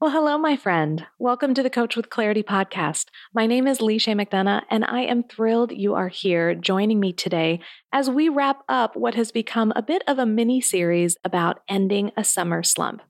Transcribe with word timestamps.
Well, 0.00 0.12
hello, 0.12 0.38
my 0.38 0.56
friend. 0.56 1.08
Welcome 1.18 1.54
to 1.54 1.62
the 1.64 1.68
Coach 1.68 1.96
with 1.96 2.08
Clarity 2.08 2.44
podcast. 2.44 3.06
My 3.34 3.48
name 3.48 3.66
is 3.66 3.78
Leisha 3.78 4.14
McDonough, 4.14 4.62
and 4.70 4.84
I 4.84 5.00
am 5.00 5.24
thrilled 5.24 5.72
you 5.72 5.94
are 5.94 6.06
here 6.06 6.54
joining 6.54 7.00
me 7.00 7.12
today 7.12 7.58
as 7.92 8.08
we 8.08 8.28
wrap 8.28 8.62
up 8.68 8.94
what 8.94 9.16
has 9.16 9.32
become 9.32 9.72
a 9.74 9.82
bit 9.82 10.04
of 10.06 10.20
a 10.20 10.24
mini 10.24 10.60
series 10.60 11.16
about 11.24 11.62
ending 11.68 12.12
a 12.16 12.22
summer 12.22 12.62
slump. 12.62 13.02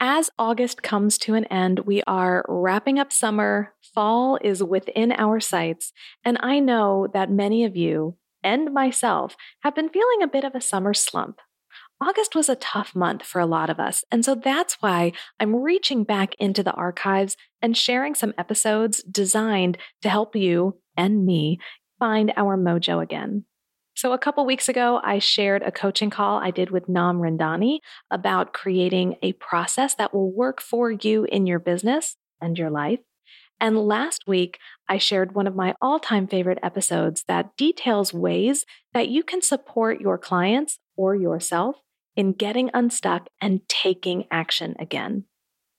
As 0.00 0.30
August 0.38 0.82
comes 0.82 1.18
to 1.18 1.34
an 1.34 1.44
end, 1.46 1.80
we 1.80 2.02
are 2.06 2.42
wrapping 2.48 2.98
up 2.98 3.12
summer, 3.12 3.74
fall 3.94 4.38
is 4.40 4.62
within 4.62 5.12
our 5.12 5.40
sights, 5.40 5.92
and 6.24 6.38
I 6.40 6.58
know 6.58 7.06
that 7.12 7.30
many 7.30 7.64
of 7.64 7.76
you 7.76 8.16
and 8.42 8.72
myself 8.72 9.36
have 9.60 9.74
been 9.74 9.90
feeling 9.90 10.22
a 10.22 10.28
bit 10.28 10.44
of 10.44 10.54
a 10.54 10.62
summer 10.62 10.94
slump. 10.94 11.38
August 12.00 12.36
was 12.36 12.48
a 12.48 12.56
tough 12.56 12.94
month 12.94 13.24
for 13.24 13.40
a 13.40 13.46
lot 13.46 13.68
of 13.68 13.80
us. 13.80 14.04
And 14.12 14.24
so 14.24 14.36
that's 14.36 14.74
why 14.80 15.12
I'm 15.40 15.56
reaching 15.56 16.04
back 16.04 16.34
into 16.38 16.62
the 16.62 16.72
archives 16.72 17.36
and 17.60 17.76
sharing 17.76 18.14
some 18.14 18.34
episodes 18.38 19.02
designed 19.02 19.78
to 20.02 20.08
help 20.08 20.36
you 20.36 20.78
and 20.96 21.26
me 21.26 21.58
find 21.98 22.32
our 22.36 22.56
mojo 22.56 23.02
again. 23.02 23.44
So, 23.96 24.12
a 24.12 24.18
couple 24.18 24.46
weeks 24.46 24.68
ago, 24.68 25.00
I 25.02 25.18
shared 25.18 25.62
a 25.62 25.72
coaching 25.72 26.08
call 26.08 26.38
I 26.38 26.52
did 26.52 26.70
with 26.70 26.88
Nam 26.88 27.18
Randani 27.18 27.80
about 28.12 28.52
creating 28.52 29.16
a 29.22 29.32
process 29.32 29.96
that 29.96 30.14
will 30.14 30.30
work 30.30 30.60
for 30.60 30.92
you 30.92 31.24
in 31.24 31.48
your 31.48 31.58
business 31.58 32.16
and 32.40 32.56
your 32.56 32.70
life. 32.70 33.00
And 33.60 33.76
last 33.76 34.22
week, 34.28 34.60
I 34.88 34.98
shared 34.98 35.34
one 35.34 35.48
of 35.48 35.56
my 35.56 35.74
all 35.82 35.98
time 35.98 36.28
favorite 36.28 36.60
episodes 36.62 37.24
that 37.26 37.56
details 37.56 38.14
ways 38.14 38.64
that 38.94 39.08
you 39.08 39.24
can 39.24 39.42
support 39.42 40.00
your 40.00 40.16
clients 40.16 40.78
or 40.96 41.16
yourself 41.16 41.78
in 42.18 42.32
getting 42.32 42.68
unstuck 42.74 43.28
and 43.40 43.60
taking 43.68 44.24
action 44.28 44.74
again. 44.80 45.24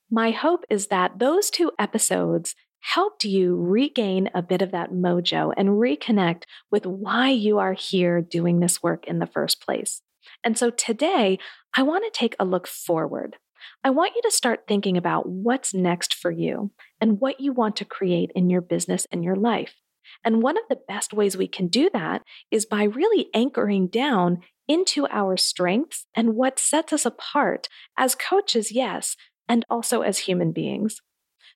My 0.09 0.31
hope 0.31 0.63
is 0.69 0.87
that 0.87 1.19
those 1.19 1.49
two 1.49 1.73
episodes 1.77 2.55
helped 2.79 3.25
you 3.25 3.57
regain 3.57 4.29
a 4.33 4.41
bit 4.41 4.61
of 4.61 4.71
that 4.71 4.89
mojo 4.89 5.53
and 5.57 5.69
reconnect 5.69 6.43
with 6.71 6.85
why 6.85 7.29
you 7.29 7.59
are 7.59 7.73
here 7.73 8.21
doing 8.21 8.61
this 8.61 8.81
work 8.81 9.05
in 9.05 9.19
the 9.19 9.27
first 9.27 9.61
place. 9.61 10.01
And 10.41 10.57
so 10.57 10.69
today, 10.69 11.39
I 11.75 11.83
want 11.83 12.05
to 12.05 12.17
take 12.17 12.37
a 12.39 12.45
look 12.45 12.67
forward. 12.67 13.35
I 13.83 13.89
want 13.89 14.13
you 14.15 14.21
to 14.21 14.31
start 14.31 14.63
thinking 14.65 14.95
about 14.95 15.27
what's 15.27 15.73
next 15.73 16.13
for 16.13 16.31
you 16.31 16.71
and 17.01 17.19
what 17.19 17.41
you 17.41 17.51
want 17.51 17.75
to 17.77 17.85
create 17.85 18.31
in 18.33 18.49
your 18.49 18.61
business 18.61 19.05
and 19.11 19.25
your 19.25 19.35
life. 19.35 19.75
And 20.23 20.41
one 20.41 20.57
of 20.57 20.63
the 20.69 20.79
best 20.87 21.13
ways 21.13 21.35
we 21.35 21.49
can 21.49 21.67
do 21.67 21.89
that 21.91 22.23
is 22.49 22.65
by 22.65 22.83
really 22.83 23.27
anchoring 23.33 23.87
down 23.87 24.39
into 24.69 25.07
our 25.07 25.35
strengths 25.35 26.05
and 26.15 26.35
what 26.35 26.59
sets 26.59 26.93
us 26.93 27.05
apart 27.05 27.67
as 27.97 28.15
coaches, 28.15 28.71
yes, 28.71 29.17
and 29.49 29.65
also 29.69 30.01
as 30.01 30.19
human 30.19 30.53
beings. 30.53 31.01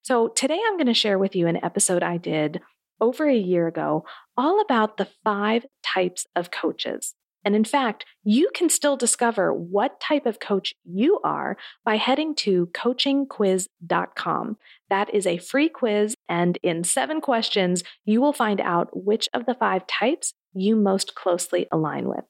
So, 0.02 0.28
today 0.28 0.60
I'm 0.66 0.76
going 0.76 0.88
to 0.88 0.94
share 0.94 1.18
with 1.18 1.34
you 1.34 1.48
an 1.48 1.64
episode 1.64 2.04
I 2.04 2.18
did 2.18 2.60
over 3.00 3.30
a 3.30 3.36
year 3.36 3.68
ago 3.68 4.04
all 4.36 4.60
about 4.60 4.98
the 4.98 5.08
five 5.24 5.66
types 5.84 6.26
of 6.36 6.52
coaches. 6.52 7.14
And 7.46 7.56
in 7.56 7.66
fact, 7.66 8.06
you 8.24 8.50
can 8.54 8.70
still 8.70 8.96
discover 8.96 9.54
what 9.54 10.00
type 10.00 10.26
of 10.26 10.40
coach 10.40 10.74
you 10.86 11.20
are 11.24 11.58
by 11.84 11.98
heading 11.98 12.36
to 12.36 12.68
coachingquiz.com. 12.68 14.58
That 14.90 15.14
is 15.14 15.28
a 15.28 15.38
free 15.38 15.70
quiz, 15.70 16.16
and 16.30 16.58
in 16.64 16.84
seven 16.84 17.20
questions, 17.20 17.84
you 18.06 18.22
will 18.22 18.34
find 18.34 18.62
out 18.62 18.90
which 18.94 19.28
of 19.34 19.46
the 19.46 19.56
five 19.56 19.86
types 19.88 20.34
you 20.54 20.76
most 20.76 21.16
closely 21.16 21.68
align 21.72 22.08
with. 22.08 22.24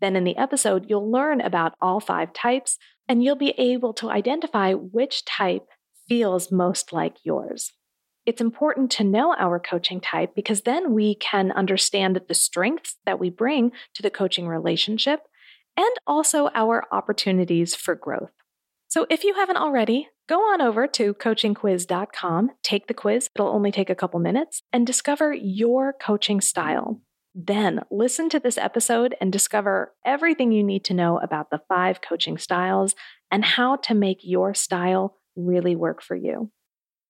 Then 0.00 0.16
in 0.16 0.24
the 0.24 0.36
episode, 0.36 0.86
you'll 0.88 1.10
learn 1.10 1.40
about 1.40 1.74
all 1.80 2.00
five 2.00 2.32
types 2.32 2.78
and 3.08 3.22
you'll 3.22 3.36
be 3.36 3.54
able 3.58 3.92
to 3.94 4.10
identify 4.10 4.72
which 4.72 5.24
type 5.24 5.66
feels 6.08 6.52
most 6.52 6.92
like 6.92 7.16
yours. 7.24 7.72
It's 8.24 8.40
important 8.40 8.90
to 8.92 9.04
know 9.04 9.34
our 9.38 9.60
coaching 9.60 10.00
type 10.00 10.34
because 10.34 10.62
then 10.62 10.92
we 10.92 11.14
can 11.14 11.52
understand 11.52 12.20
the 12.26 12.34
strengths 12.34 12.96
that 13.06 13.20
we 13.20 13.30
bring 13.30 13.70
to 13.94 14.02
the 14.02 14.10
coaching 14.10 14.48
relationship 14.48 15.20
and 15.76 15.94
also 16.06 16.48
our 16.54 16.84
opportunities 16.90 17.74
for 17.74 17.94
growth. 17.94 18.30
So 18.88 19.06
if 19.10 19.24
you 19.24 19.34
haven't 19.34 19.58
already, 19.58 20.08
go 20.28 20.40
on 20.40 20.60
over 20.60 20.86
to 20.88 21.14
coachingquiz.com, 21.14 22.50
take 22.62 22.86
the 22.86 22.94
quiz, 22.94 23.28
it'll 23.34 23.48
only 23.48 23.70
take 23.70 23.90
a 23.90 23.94
couple 23.94 24.18
minutes, 24.20 24.62
and 24.72 24.86
discover 24.86 25.32
your 25.32 25.92
coaching 25.92 26.40
style. 26.40 27.00
Then 27.38 27.82
listen 27.90 28.30
to 28.30 28.40
this 28.40 28.56
episode 28.56 29.14
and 29.20 29.30
discover 29.30 29.92
everything 30.06 30.52
you 30.52 30.64
need 30.64 30.84
to 30.86 30.94
know 30.94 31.18
about 31.18 31.50
the 31.50 31.60
five 31.68 32.00
coaching 32.00 32.38
styles 32.38 32.94
and 33.30 33.44
how 33.44 33.76
to 33.76 33.94
make 33.94 34.20
your 34.22 34.54
style 34.54 35.18
really 35.36 35.76
work 35.76 36.02
for 36.02 36.16
you. 36.16 36.50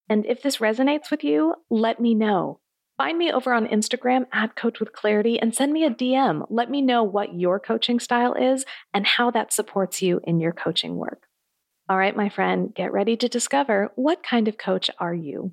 And 0.09 0.26
if 0.26 0.42
this 0.42 0.56
resonates 0.56 1.12
with 1.12 1.22
you, 1.22 1.54
let 1.70 2.00
me 2.00 2.12
know. 2.12 2.59
Find 2.98 3.16
me 3.16 3.31
over 3.31 3.53
on 3.53 3.69
Instagram 3.69 4.26
at 4.32 4.56
Coach 4.56 4.81
with 4.81 4.92
Clarity 4.92 5.38
and 5.38 5.54
send 5.54 5.72
me 5.72 5.84
a 5.84 5.91
DM. 5.91 6.44
Let 6.50 6.70
me 6.70 6.82
know 6.82 7.04
what 7.04 7.38
your 7.38 7.60
coaching 7.60 8.00
style 8.00 8.34
is 8.34 8.65
and 8.92 9.06
how 9.06 9.31
that 9.31 9.53
supports 9.53 10.03
you 10.03 10.20
in 10.25 10.41
your 10.41 10.53
coaching 10.53 10.97
work. 10.97 11.22
All 11.88 11.97
right, 11.98 12.16
my 12.16 12.31
friend, 12.31 12.75
get 12.75 12.92
ready 12.92 13.16
to 13.19 13.28
discover 13.28 13.92
what 13.94 14.25
kind 14.25 14.48
of 14.48 14.59
coach 14.59 14.91
are 14.98 15.15
you? 15.15 15.53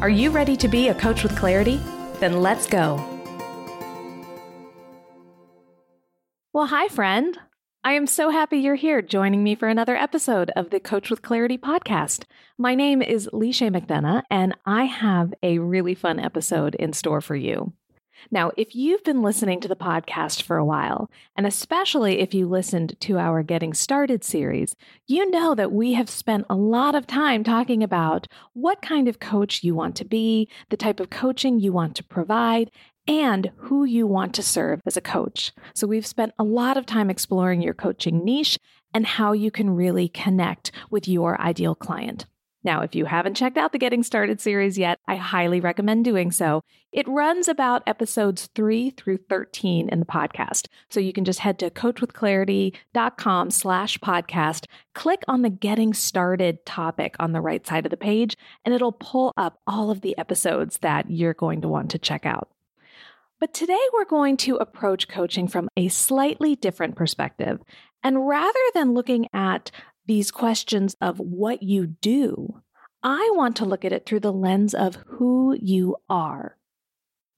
Are 0.00 0.08
you 0.08 0.30
ready 0.30 0.56
to 0.58 0.68
be 0.68 0.86
a 0.86 0.94
coach 0.94 1.24
with 1.24 1.36
clarity? 1.36 1.80
Then 2.20 2.40
let's 2.40 2.68
go. 2.68 3.04
Well, 6.52 6.66
hi, 6.66 6.86
friend. 6.86 7.36
I 7.82 7.94
am 7.94 8.06
so 8.06 8.30
happy 8.30 8.58
you're 8.58 8.76
here 8.76 9.02
joining 9.02 9.42
me 9.42 9.56
for 9.56 9.66
another 9.66 9.96
episode 9.96 10.52
of 10.54 10.70
the 10.70 10.78
Coach 10.78 11.10
with 11.10 11.22
Clarity 11.22 11.58
podcast. 11.58 12.26
My 12.56 12.76
name 12.76 13.02
is 13.02 13.28
Leisha 13.32 13.76
McDonough, 13.76 14.22
and 14.30 14.56
I 14.64 14.84
have 14.84 15.34
a 15.42 15.58
really 15.58 15.96
fun 15.96 16.20
episode 16.20 16.76
in 16.76 16.92
store 16.92 17.20
for 17.20 17.34
you. 17.34 17.72
Now, 18.30 18.52
if 18.58 18.74
you've 18.74 19.02
been 19.04 19.22
listening 19.22 19.58
to 19.60 19.68
the 19.68 19.76
podcast 19.76 20.42
for 20.42 20.58
a 20.58 20.64
while, 20.64 21.10
and 21.34 21.46
especially 21.46 22.20
if 22.20 22.34
you 22.34 22.46
listened 22.46 22.94
to 23.00 23.18
our 23.18 23.42
Getting 23.42 23.72
Started 23.72 24.22
series, 24.22 24.76
you 25.06 25.30
know 25.30 25.54
that 25.54 25.72
we 25.72 25.94
have 25.94 26.10
spent 26.10 26.44
a 26.50 26.54
lot 26.54 26.94
of 26.94 27.06
time 27.06 27.42
talking 27.42 27.82
about 27.82 28.26
what 28.52 28.82
kind 28.82 29.08
of 29.08 29.18
coach 29.18 29.64
you 29.64 29.74
want 29.74 29.96
to 29.96 30.04
be, 30.04 30.46
the 30.68 30.76
type 30.76 31.00
of 31.00 31.08
coaching 31.08 31.58
you 31.58 31.72
want 31.72 31.94
to 31.96 32.04
provide, 32.04 32.70
and 33.06 33.50
who 33.56 33.84
you 33.84 34.06
want 34.06 34.34
to 34.34 34.42
serve 34.42 34.82
as 34.84 34.98
a 34.98 35.02
coach. 35.02 35.52
So, 35.74 35.86
we've 35.86 36.06
spent 36.06 36.34
a 36.38 36.44
lot 36.44 36.76
of 36.76 36.84
time 36.84 37.08
exploring 37.08 37.62
your 37.62 37.72
coaching 37.72 38.26
niche 38.26 38.58
and 38.92 39.06
how 39.06 39.32
you 39.32 39.50
can 39.50 39.70
really 39.70 40.08
connect 40.08 40.70
with 40.90 41.08
your 41.08 41.40
ideal 41.40 41.74
client. 41.74 42.26
Now, 42.64 42.82
if 42.82 42.94
you 42.94 43.04
haven't 43.04 43.36
checked 43.36 43.56
out 43.56 43.72
the 43.72 43.78
Getting 43.78 44.02
Started 44.02 44.40
series 44.40 44.76
yet, 44.76 44.98
I 45.06 45.16
highly 45.16 45.60
recommend 45.60 46.04
doing 46.04 46.32
so. 46.32 46.64
It 46.90 47.06
runs 47.06 47.46
about 47.46 47.82
episodes 47.86 48.48
3 48.54 48.90
through 48.90 49.18
13 49.28 49.88
in 49.88 50.00
the 50.00 50.06
podcast. 50.06 50.66
So 50.90 50.98
you 50.98 51.12
can 51.12 51.24
just 51.24 51.38
head 51.38 51.58
to 51.60 51.70
coachwithclarity.com 51.70 53.50
slash 53.50 53.98
podcast, 53.98 54.66
click 54.94 55.22
on 55.28 55.42
the 55.42 55.50
Getting 55.50 55.94
Started 55.94 56.64
topic 56.66 57.14
on 57.20 57.32
the 57.32 57.40
right 57.40 57.64
side 57.66 57.86
of 57.86 57.90
the 57.90 57.96
page, 57.96 58.36
and 58.64 58.74
it'll 58.74 58.92
pull 58.92 59.32
up 59.36 59.60
all 59.66 59.90
of 59.90 60.00
the 60.00 60.18
episodes 60.18 60.78
that 60.78 61.10
you're 61.10 61.34
going 61.34 61.60
to 61.60 61.68
want 61.68 61.90
to 61.92 61.98
check 61.98 62.26
out. 62.26 62.48
But 63.40 63.54
today 63.54 63.78
we're 63.92 64.04
going 64.04 64.36
to 64.38 64.56
approach 64.56 65.06
coaching 65.06 65.46
from 65.46 65.68
a 65.76 65.88
slightly 65.88 66.56
different 66.56 66.96
perspective. 66.96 67.60
And 68.02 68.26
rather 68.26 68.58
than 68.74 68.94
looking 68.94 69.28
at 69.32 69.70
these 70.08 70.32
questions 70.32 70.96
of 71.00 71.20
what 71.20 71.62
you 71.62 71.86
do, 71.86 72.62
I 73.02 73.30
want 73.34 73.54
to 73.56 73.64
look 73.64 73.84
at 73.84 73.92
it 73.92 74.04
through 74.04 74.20
the 74.20 74.32
lens 74.32 74.74
of 74.74 74.96
who 75.06 75.56
you 75.60 75.96
are. 76.08 76.56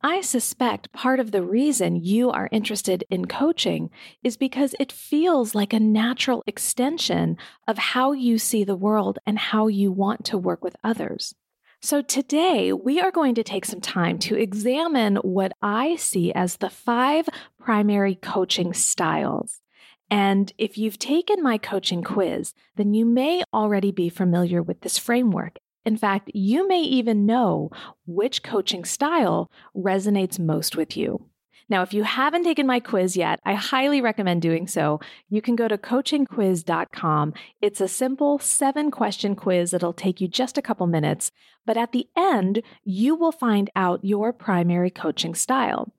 I 0.02 0.22
suspect 0.22 0.92
part 0.94 1.20
of 1.20 1.30
the 1.30 1.42
reason 1.42 1.96
you 1.96 2.30
are 2.30 2.48
interested 2.50 3.04
in 3.10 3.26
coaching 3.26 3.90
is 4.22 4.38
because 4.38 4.74
it 4.80 4.90
feels 4.90 5.54
like 5.54 5.74
a 5.74 5.80
natural 5.80 6.42
extension 6.46 7.36
of 7.68 7.76
how 7.76 8.12
you 8.12 8.38
see 8.38 8.64
the 8.64 8.76
world 8.76 9.18
and 9.26 9.38
how 9.38 9.66
you 9.66 9.92
want 9.92 10.24
to 10.26 10.38
work 10.38 10.64
with 10.64 10.76
others. 10.82 11.34
So, 11.82 12.00
today 12.00 12.72
we 12.72 13.00
are 13.00 13.10
going 13.10 13.34
to 13.34 13.42
take 13.42 13.66
some 13.66 13.80
time 13.80 14.18
to 14.20 14.36
examine 14.36 15.16
what 15.16 15.52
I 15.60 15.96
see 15.96 16.32
as 16.32 16.56
the 16.56 16.70
five 16.70 17.28
primary 17.58 18.14
coaching 18.14 18.72
styles 18.72 19.60
And 20.10 20.52
if 20.58 20.76
you've 20.76 20.98
taken 20.98 21.42
my 21.42 21.56
coaching 21.56 22.02
quiz, 22.02 22.52
then 22.76 22.94
you 22.94 23.04
may 23.04 23.42
already 23.54 23.92
be 23.92 24.08
familiar 24.08 24.62
with 24.62 24.80
this 24.80 24.98
framework. 24.98 25.58
In 25.84 25.96
fact, 25.96 26.30
you 26.34 26.66
may 26.68 26.82
even 26.82 27.26
know 27.26 27.70
which 28.06 28.42
coaching 28.42 28.84
style 28.84 29.50
resonates 29.74 30.38
most 30.38 30.76
with 30.76 30.96
you. 30.96 31.26
Now, 31.70 31.82
if 31.82 31.94
you 31.94 32.02
haven't 32.02 32.42
taken 32.42 32.66
my 32.66 32.80
quiz 32.80 33.16
yet, 33.16 33.38
I 33.44 33.54
highly 33.54 34.00
recommend 34.00 34.42
doing 34.42 34.66
so. 34.66 34.98
You 35.28 35.40
can 35.40 35.54
go 35.54 35.68
to 35.68 35.78
coachingquiz.com. 35.78 37.32
It's 37.62 37.80
a 37.80 37.86
simple 37.86 38.40
seven 38.40 38.90
question 38.90 39.36
quiz 39.36 39.70
that'll 39.70 39.92
take 39.92 40.20
you 40.20 40.26
just 40.26 40.58
a 40.58 40.62
couple 40.62 40.88
minutes. 40.88 41.30
But 41.64 41.76
at 41.76 41.92
the 41.92 42.08
end, 42.16 42.62
you 42.82 43.14
will 43.14 43.30
find 43.30 43.70
out 43.76 44.04
your 44.04 44.32
primary 44.32 44.90
coaching 44.90 45.36
style. 45.36 45.92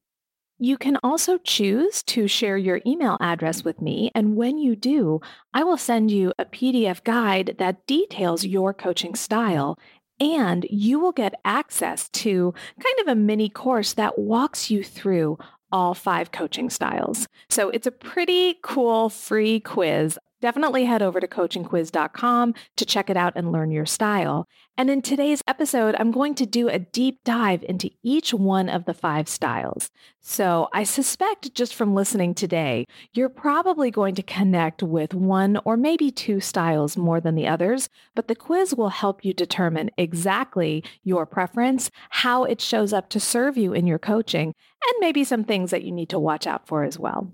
You 0.64 0.78
can 0.78 1.00
also 1.02 1.40
choose 1.40 2.04
to 2.04 2.28
share 2.28 2.56
your 2.56 2.82
email 2.86 3.18
address 3.20 3.64
with 3.64 3.82
me. 3.82 4.12
And 4.14 4.36
when 4.36 4.60
you 4.60 4.76
do, 4.76 5.20
I 5.56 5.64
will 5.64 5.76
send 5.76 6.12
you 6.12 6.34
a 6.38 6.46
PDF 6.46 7.04
guide 7.04 7.56
that 7.58 7.88
details 7.88 8.46
your 8.46 8.72
coaching 8.72 9.16
style 9.16 9.80
and 10.20 10.68
you 10.70 11.00
will 11.00 11.14
get 11.14 11.34
access 11.44 12.10
to 12.10 12.54
kind 12.80 13.00
of 13.00 13.08
a 13.08 13.16
mini 13.16 13.50
course 13.50 13.94
that 13.94 14.20
walks 14.20 14.70
you 14.70 14.84
through 14.84 15.40
all 15.72 15.96
five 15.96 16.32
coaching 16.32 16.70
styles. 16.70 17.28
So 17.50 17.72
it's 17.72 17.88
a 17.88 17.92
pretty 17.92 18.60
cool 18.62 19.10
free 19.10 19.62
quiz. 19.62 20.20
Definitely 20.42 20.86
head 20.86 21.04
over 21.04 21.20
to 21.20 21.28
coachingquiz.com 21.28 22.56
to 22.76 22.86
check 22.86 23.10
it 23.12 23.18
out 23.18 23.34
and 23.36 23.52
learn 23.52 23.70
your 23.72 23.86
style. 23.86 24.48
And 24.76 24.90
in 24.90 25.04
today's 25.04 25.44
episode, 25.48 25.96
I'm 26.00 26.12
going 26.12 26.34
to 26.36 26.48
do 26.48 26.68
a 26.68 26.80
deep 26.80 27.24
dive 27.24 27.64
into 27.64 27.92
each 28.02 28.34
one 28.34 28.68
of 28.68 28.86
the 28.86 28.96
five 28.96 29.30
styles. 29.30 29.92
So 30.20 30.68
I 30.74 30.84
suspect 30.84 31.54
just 31.54 31.76
from 31.76 31.94
listening 31.94 32.34
today, 32.34 32.88
you're 33.14 33.30
probably 33.30 33.92
going 33.92 34.16
to 34.16 34.24
connect 34.24 34.82
with 34.82 35.14
one 35.14 35.60
or 35.64 35.78
maybe 35.78 36.10
two 36.10 36.40
styles 36.40 36.98
more 36.98 37.22
than 37.22 37.36
the 37.36 37.48
others, 37.48 37.90
but 38.16 38.28
the 38.28 38.36
quiz 38.36 38.74
will 38.74 38.90
help 38.90 39.24
you 39.24 39.36
determine 39.36 39.92
exactly 39.96 40.84
your 41.04 41.28
preference, 41.28 41.92
how 42.10 42.46
it 42.46 42.60
shows 42.60 42.94
up 42.94 43.10
to 43.10 43.20
serve 43.20 43.58
you 43.58 43.74
in 43.74 43.86
your 43.86 44.00
coaching, 44.00 44.48
and 44.48 44.96
maybe 45.00 45.24
some 45.24 45.44
things 45.44 45.70
that 45.70 45.84
you 45.84 45.92
need 45.92 46.10
to 46.10 46.18
watch 46.18 46.48
out 46.48 46.66
for 46.66 46.84
as 46.84 46.98
well. 46.98 47.32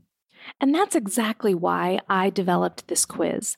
And 0.59 0.73
that's 0.73 0.95
exactly 0.95 1.53
why 1.53 1.99
I 2.09 2.29
developed 2.29 2.87
this 2.87 3.05
quiz. 3.05 3.57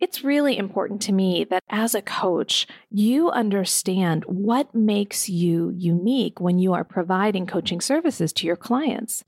It's 0.00 0.24
really 0.24 0.56
important 0.56 1.02
to 1.02 1.12
me 1.12 1.44
that 1.50 1.62
as 1.68 1.94
a 1.94 2.00
coach, 2.00 2.66
you 2.90 3.30
understand 3.30 4.24
what 4.24 4.74
makes 4.74 5.28
you 5.28 5.70
unique 5.76 6.40
when 6.40 6.58
you 6.58 6.72
are 6.72 6.84
providing 6.84 7.46
coaching 7.46 7.82
services 7.82 8.32
to 8.34 8.46
your 8.46 8.56
clients. 8.56 9.22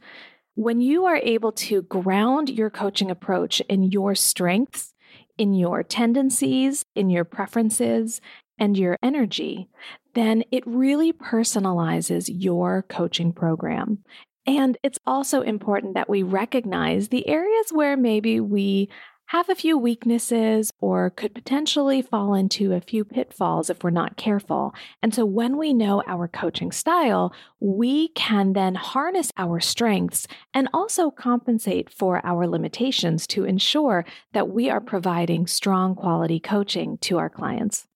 When 0.54 0.80
you 0.80 1.04
are 1.04 1.16
able 1.16 1.52
to 1.52 1.82
ground 1.82 2.48
your 2.48 2.70
coaching 2.70 3.10
approach 3.10 3.60
in 3.68 3.82
your 3.82 4.14
strengths, 4.14 4.94
in 5.36 5.52
your 5.52 5.82
tendencies, 5.82 6.84
in 6.94 7.10
your 7.10 7.24
preferences, 7.24 8.20
and 8.58 8.76
your 8.76 8.96
energy, 9.02 9.68
then 10.14 10.44
it 10.50 10.62
really 10.66 11.12
personalizes 11.12 12.30
your 12.32 12.82
coaching 12.82 13.32
program. 13.32 13.98
And 14.46 14.76
it's 14.82 14.98
also 15.06 15.42
important 15.42 15.94
that 15.94 16.08
we 16.08 16.22
recognize 16.22 17.08
the 17.08 17.28
areas 17.28 17.66
where 17.70 17.96
maybe 17.96 18.40
we 18.40 18.88
have 19.26 19.48
a 19.48 19.54
few 19.54 19.78
weaknesses 19.78 20.70
or 20.80 21.08
could 21.08 21.34
potentially 21.34 22.02
fall 22.02 22.34
into 22.34 22.74
a 22.74 22.80
few 22.82 23.02
pitfalls 23.02 23.70
if 23.70 23.82
we're 23.82 23.88
not 23.88 24.18
careful. 24.18 24.74
And 25.02 25.14
so 25.14 25.24
when 25.24 25.56
we 25.56 25.72
know 25.72 26.02
our 26.06 26.28
coaching 26.28 26.70
style, 26.70 27.32
we 27.58 28.08
can 28.08 28.52
then 28.52 28.74
harness 28.74 29.30
our 29.38 29.58
strengths 29.58 30.26
and 30.52 30.68
also 30.74 31.10
compensate 31.10 31.88
for 31.88 32.20
our 32.26 32.46
limitations 32.46 33.26
to 33.28 33.44
ensure 33.44 34.04
that 34.34 34.50
we 34.50 34.68
are 34.68 34.80
providing 34.80 35.46
strong 35.46 35.94
quality 35.94 36.38
coaching 36.38 36.98
to 36.98 37.16
our 37.16 37.30
clients. 37.30 37.86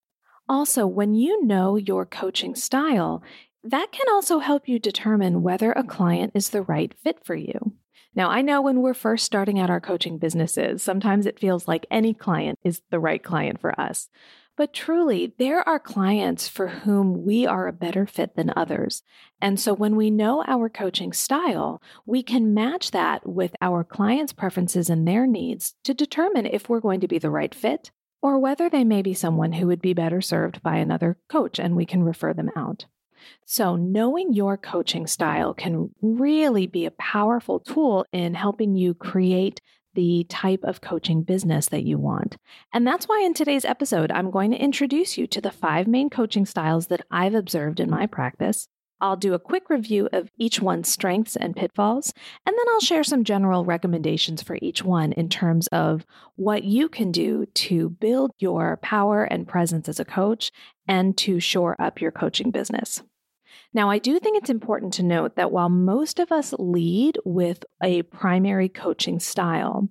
Also, 0.48 0.86
when 0.86 1.12
you 1.14 1.44
know 1.44 1.76
your 1.76 2.06
coaching 2.06 2.54
style, 2.54 3.22
that 3.70 3.92
can 3.92 4.06
also 4.10 4.38
help 4.38 4.68
you 4.68 4.78
determine 4.78 5.42
whether 5.42 5.72
a 5.72 5.84
client 5.84 6.32
is 6.34 6.50
the 6.50 6.62
right 6.62 6.94
fit 7.02 7.24
for 7.24 7.34
you. 7.34 7.74
Now, 8.14 8.30
I 8.30 8.40
know 8.40 8.62
when 8.62 8.80
we're 8.80 8.94
first 8.94 9.26
starting 9.26 9.58
out 9.58 9.68
our 9.68 9.80
coaching 9.80 10.18
businesses, 10.18 10.82
sometimes 10.82 11.26
it 11.26 11.38
feels 11.38 11.68
like 11.68 11.86
any 11.90 12.14
client 12.14 12.58
is 12.64 12.80
the 12.90 12.98
right 12.98 13.22
client 13.22 13.60
for 13.60 13.78
us. 13.78 14.08
But 14.56 14.72
truly, 14.72 15.34
there 15.38 15.66
are 15.68 15.78
clients 15.78 16.48
for 16.48 16.68
whom 16.68 17.24
we 17.26 17.46
are 17.46 17.68
a 17.68 17.74
better 17.74 18.06
fit 18.06 18.36
than 18.36 18.54
others. 18.56 19.02
And 19.38 19.60
so 19.60 19.74
when 19.74 19.96
we 19.96 20.10
know 20.10 20.42
our 20.46 20.70
coaching 20.70 21.12
style, 21.12 21.82
we 22.06 22.22
can 22.22 22.54
match 22.54 22.92
that 22.92 23.28
with 23.28 23.54
our 23.60 23.84
clients' 23.84 24.32
preferences 24.32 24.88
and 24.88 25.06
their 25.06 25.26
needs 25.26 25.74
to 25.84 25.92
determine 25.92 26.46
if 26.46 26.70
we're 26.70 26.80
going 26.80 27.00
to 27.00 27.08
be 27.08 27.18
the 27.18 27.30
right 27.30 27.54
fit 27.54 27.90
or 28.22 28.38
whether 28.38 28.70
they 28.70 28.82
may 28.82 29.02
be 29.02 29.12
someone 29.12 29.52
who 29.52 29.66
would 29.66 29.82
be 29.82 29.92
better 29.92 30.22
served 30.22 30.62
by 30.62 30.76
another 30.76 31.18
coach 31.28 31.58
and 31.58 31.76
we 31.76 31.84
can 31.84 32.02
refer 32.02 32.32
them 32.32 32.50
out. 32.56 32.86
So, 33.44 33.76
knowing 33.76 34.32
your 34.32 34.56
coaching 34.56 35.06
style 35.06 35.54
can 35.54 35.90
really 36.02 36.66
be 36.66 36.86
a 36.86 36.90
powerful 36.92 37.60
tool 37.60 38.06
in 38.12 38.34
helping 38.34 38.74
you 38.74 38.94
create 38.94 39.60
the 39.94 40.24
type 40.28 40.60
of 40.62 40.80
coaching 40.80 41.22
business 41.22 41.68
that 41.68 41.84
you 41.84 41.98
want. 41.98 42.36
And 42.72 42.86
that's 42.86 43.06
why 43.06 43.22
in 43.24 43.34
today's 43.34 43.64
episode, 43.64 44.12
I'm 44.12 44.30
going 44.30 44.52
to 44.52 44.62
introduce 44.62 45.18
you 45.18 45.26
to 45.28 45.40
the 45.40 45.50
five 45.50 45.86
main 45.86 46.10
coaching 46.10 46.46
styles 46.46 46.88
that 46.88 47.04
I've 47.10 47.34
observed 47.34 47.80
in 47.80 47.90
my 47.90 48.06
practice. 48.06 48.68
I'll 49.00 49.16
do 49.16 49.34
a 49.34 49.38
quick 49.38 49.68
review 49.68 50.08
of 50.12 50.30
each 50.38 50.60
one's 50.60 50.88
strengths 50.88 51.36
and 51.36 51.54
pitfalls, 51.54 52.14
and 52.46 52.56
then 52.56 52.66
I'll 52.70 52.80
share 52.80 53.04
some 53.04 53.24
general 53.24 53.64
recommendations 53.64 54.42
for 54.42 54.58
each 54.62 54.82
one 54.82 55.12
in 55.12 55.28
terms 55.28 55.66
of 55.68 56.06
what 56.36 56.64
you 56.64 56.88
can 56.88 57.12
do 57.12 57.46
to 57.46 57.90
build 57.90 58.32
your 58.38 58.78
power 58.78 59.24
and 59.24 59.46
presence 59.48 59.88
as 59.88 60.00
a 60.00 60.04
coach 60.04 60.50
and 60.88 61.16
to 61.18 61.40
shore 61.40 61.76
up 61.80 62.00
your 62.00 62.10
coaching 62.10 62.50
business. 62.50 63.02
Now, 63.72 63.90
I 63.90 63.98
do 63.98 64.18
think 64.18 64.38
it's 64.38 64.50
important 64.50 64.94
to 64.94 65.02
note 65.02 65.36
that 65.36 65.52
while 65.52 65.68
most 65.68 66.18
of 66.18 66.32
us 66.32 66.54
lead 66.58 67.18
with 67.24 67.64
a 67.82 68.02
primary 68.02 68.68
coaching 68.68 69.20
style, 69.20 69.88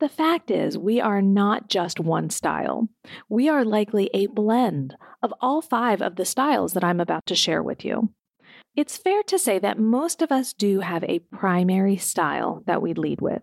the 0.00 0.08
fact 0.08 0.50
is 0.50 0.76
we 0.76 1.00
are 1.00 1.22
not 1.22 1.68
just 1.68 2.00
one 2.00 2.30
style. 2.30 2.88
We 3.28 3.48
are 3.48 3.64
likely 3.64 4.10
a 4.12 4.26
blend 4.26 4.96
of 5.22 5.32
all 5.40 5.62
five 5.62 6.02
of 6.02 6.16
the 6.16 6.24
styles 6.24 6.72
that 6.72 6.82
I'm 6.84 7.00
about 7.00 7.26
to 7.26 7.36
share 7.36 7.62
with 7.62 7.84
you. 7.84 8.10
It's 8.78 8.96
fair 8.96 9.24
to 9.24 9.40
say 9.40 9.58
that 9.58 9.80
most 9.80 10.22
of 10.22 10.30
us 10.30 10.52
do 10.52 10.78
have 10.78 11.02
a 11.02 11.18
primary 11.18 11.96
style 11.96 12.62
that 12.66 12.80
we 12.80 12.94
lead 12.94 13.20
with. 13.20 13.42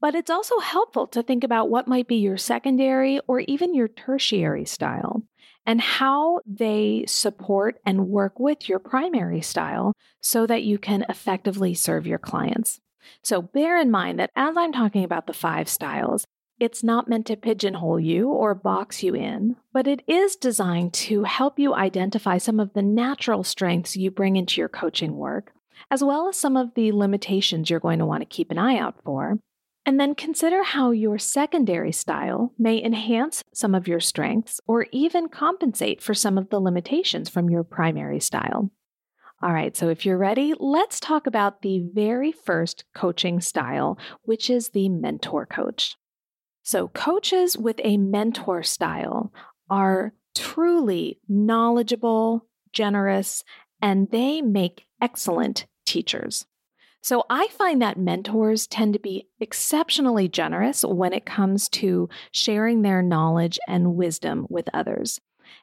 But 0.00 0.16
it's 0.16 0.28
also 0.28 0.58
helpful 0.58 1.06
to 1.06 1.22
think 1.22 1.44
about 1.44 1.70
what 1.70 1.86
might 1.86 2.08
be 2.08 2.16
your 2.16 2.36
secondary 2.36 3.20
or 3.28 3.38
even 3.38 3.76
your 3.76 3.86
tertiary 3.86 4.64
style 4.64 5.22
and 5.64 5.80
how 5.80 6.40
they 6.44 7.04
support 7.06 7.78
and 7.86 8.08
work 8.08 8.40
with 8.40 8.68
your 8.68 8.80
primary 8.80 9.40
style 9.40 9.92
so 10.20 10.48
that 10.48 10.64
you 10.64 10.78
can 10.78 11.06
effectively 11.08 11.72
serve 11.72 12.04
your 12.04 12.18
clients. 12.18 12.80
So 13.22 13.42
bear 13.42 13.80
in 13.80 13.92
mind 13.92 14.18
that 14.18 14.30
as 14.34 14.56
I'm 14.56 14.72
talking 14.72 15.04
about 15.04 15.28
the 15.28 15.32
five 15.32 15.68
styles, 15.68 16.26
it's 16.58 16.82
not 16.82 17.08
meant 17.08 17.26
to 17.26 17.36
pigeonhole 17.36 18.00
you 18.00 18.30
or 18.30 18.54
box 18.54 19.02
you 19.02 19.14
in, 19.14 19.56
but 19.72 19.86
it 19.86 20.02
is 20.06 20.36
designed 20.36 20.94
to 20.94 21.24
help 21.24 21.58
you 21.58 21.74
identify 21.74 22.38
some 22.38 22.58
of 22.58 22.72
the 22.72 22.82
natural 22.82 23.44
strengths 23.44 23.96
you 23.96 24.10
bring 24.10 24.36
into 24.36 24.60
your 24.60 24.68
coaching 24.68 25.16
work, 25.16 25.52
as 25.90 26.02
well 26.02 26.28
as 26.28 26.36
some 26.36 26.56
of 26.56 26.74
the 26.74 26.92
limitations 26.92 27.68
you're 27.68 27.80
going 27.80 27.98
to 27.98 28.06
want 28.06 28.22
to 28.22 28.26
keep 28.26 28.50
an 28.50 28.58
eye 28.58 28.78
out 28.78 28.96
for, 29.04 29.38
and 29.84 30.00
then 30.00 30.14
consider 30.14 30.62
how 30.62 30.90
your 30.90 31.18
secondary 31.18 31.92
style 31.92 32.52
may 32.58 32.82
enhance 32.82 33.44
some 33.52 33.74
of 33.74 33.86
your 33.86 34.00
strengths 34.00 34.60
or 34.66 34.86
even 34.92 35.28
compensate 35.28 36.02
for 36.02 36.14
some 36.14 36.38
of 36.38 36.48
the 36.48 36.58
limitations 36.58 37.28
from 37.28 37.50
your 37.50 37.62
primary 37.62 38.18
style. 38.18 38.70
All 39.42 39.52
right, 39.52 39.76
so 39.76 39.90
if 39.90 40.06
you're 40.06 40.16
ready, 40.16 40.54
let's 40.58 40.98
talk 40.98 41.26
about 41.26 41.60
the 41.60 41.86
very 41.92 42.32
first 42.32 42.84
coaching 42.94 43.40
style, 43.42 43.98
which 44.22 44.48
is 44.48 44.70
the 44.70 44.88
mentor 44.88 45.44
coach. 45.44 45.96
So, 46.66 46.88
coaches 46.88 47.56
with 47.56 47.80
a 47.84 47.96
mentor 47.96 48.64
style 48.64 49.32
are 49.70 50.14
truly 50.34 51.20
knowledgeable, 51.28 52.48
generous, 52.72 53.44
and 53.80 54.10
they 54.10 54.42
make 54.42 54.86
excellent 55.00 55.66
teachers. 55.84 56.44
So 57.02 57.22
I 57.30 57.46
find 57.46 57.80
that 57.82 58.00
mentors 58.00 58.66
tend 58.66 58.94
to 58.94 58.98
be 58.98 59.28
exceptionally 59.38 60.26
generous 60.26 60.84
when 60.84 61.12
it 61.12 61.24
comes 61.24 61.68
to 61.68 62.08
sharing 62.32 62.82
their 62.82 63.00
knowledge 63.00 63.60
and 63.68 63.94
wisdom 63.94 64.44
with 64.50 64.68
others. 64.74 65.20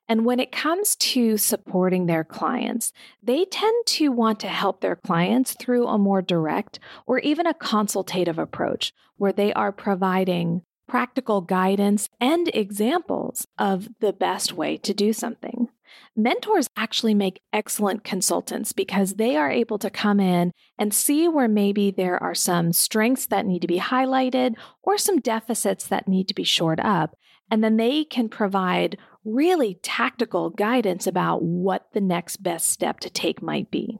And 0.07 0.23
when 0.23 0.39
it 0.39 0.53
comes 0.53 0.95
to 0.95 1.35
supporting 1.35 2.05
their 2.05 2.23
clients, 2.23 2.93
they 3.21 3.43
tend 3.43 3.85
to 3.87 4.07
want 4.13 4.39
to 4.39 4.47
help 4.47 4.79
their 4.79 4.95
clients 4.95 5.53
through 5.59 5.85
a 5.85 5.97
more 5.97 6.21
direct 6.21 6.79
or 7.05 7.19
even 7.19 7.45
a 7.45 7.53
consultative 7.53 8.39
approach 8.39 8.93
where 9.17 9.33
they 9.33 9.51
are 9.51 9.73
providing 9.73 10.61
practical 10.93 11.41
guidance 11.41 12.07
and 12.21 12.51
examples 12.53 13.47
of 13.57 13.89
the 13.99 14.13
best 14.13 14.53
way 14.53 14.77
to 14.77 14.93
do 14.93 15.11
something. 15.11 15.67
Mentors 16.15 16.67
actually 16.77 17.15
make 17.15 17.41
excellent 17.51 18.03
consultants 18.03 18.73
because 18.73 19.15
they 19.15 19.35
are 19.35 19.49
able 19.49 19.79
to 19.79 19.89
come 19.89 20.19
in 20.19 20.51
and 20.77 20.93
see 20.93 21.27
where 21.27 21.47
maybe 21.47 21.89
there 21.89 22.21
are 22.21 22.35
some 22.35 22.71
strengths 22.71 23.25
that 23.25 23.47
need 23.47 23.63
to 23.63 23.67
be 23.67 23.79
highlighted 23.79 24.53
or 24.83 24.95
some 24.99 25.19
deficits 25.19 25.87
that 25.87 26.07
need 26.07 26.27
to 26.27 26.35
be 26.35 26.43
shored 26.43 26.79
up. 26.79 27.17
And 27.49 27.63
then 27.63 27.77
they 27.77 28.03
can 28.03 28.29
provide 28.29 28.95
really 29.25 29.79
tactical 29.81 30.51
guidance 30.51 31.07
about 31.07 31.41
what 31.41 31.87
the 31.93 32.01
next 32.01 32.43
best 32.43 32.69
step 32.69 32.99
to 32.99 33.09
take 33.09 33.41
might 33.41 33.71
be. 33.71 33.97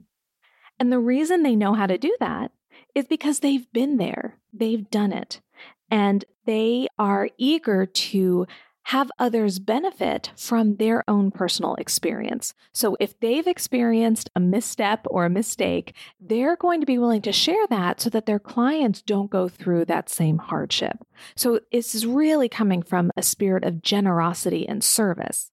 And 0.80 0.92
the 0.92 1.00
reason 1.00 1.42
they 1.42 1.56
know 1.56 1.74
how 1.74 1.88
to 1.88 1.98
do 1.98 2.16
that 2.20 2.52
is 2.94 3.06
because 3.06 3.40
they've 3.40 3.66
been 3.74 3.98
there, 3.98 4.38
they've 4.54 4.88
done 4.92 5.12
it, 5.12 5.42
and 5.90 6.26
they 6.46 6.88
are 6.98 7.30
eager 7.38 7.86
to 7.86 8.46
have 8.88 9.10
others 9.18 9.60
benefit 9.60 10.32
from 10.36 10.76
their 10.76 11.10
own 11.10 11.32
personal 11.32 11.76
experience. 11.76 12.54
So 12.74 12.98
if 13.00 13.18
they've 13.20 13.48
experienced 13.48 14.30
a 14.36 14.42
misstep 14.42 15.06
or 15.10 15.26
a 15.26 15.30
mistake, 15.30 15.96
they're 16.20 16.58
going 16.58 16.82
to 16.82 16.86
be 16.86 16.98
willing 16.98 17.22
to 17.22 17.32
share 17.32 17.66
that 17.70 18.02
so 18.02 18.10
that 18.10 18.26
their 18.26 18.40
clients 18.40 19.02
don't 19.02 19.32
go 19.32 19.48
through 19.48 19.86
that 19.86 20.10
same 20.10 20.38
hardship. 20.38 20.98
So 21.36 21.62
this 21.72 21.96
is 21.96 22.06
really 22.06 22.50
coming 22.50 22.82
from 22.82 23.12
a 23.16 23.24
spirit 23.24 23.64
of 23.64 23.82
generosity 23.82 24.68
and 24.68 24.84
service. 24.84 25.53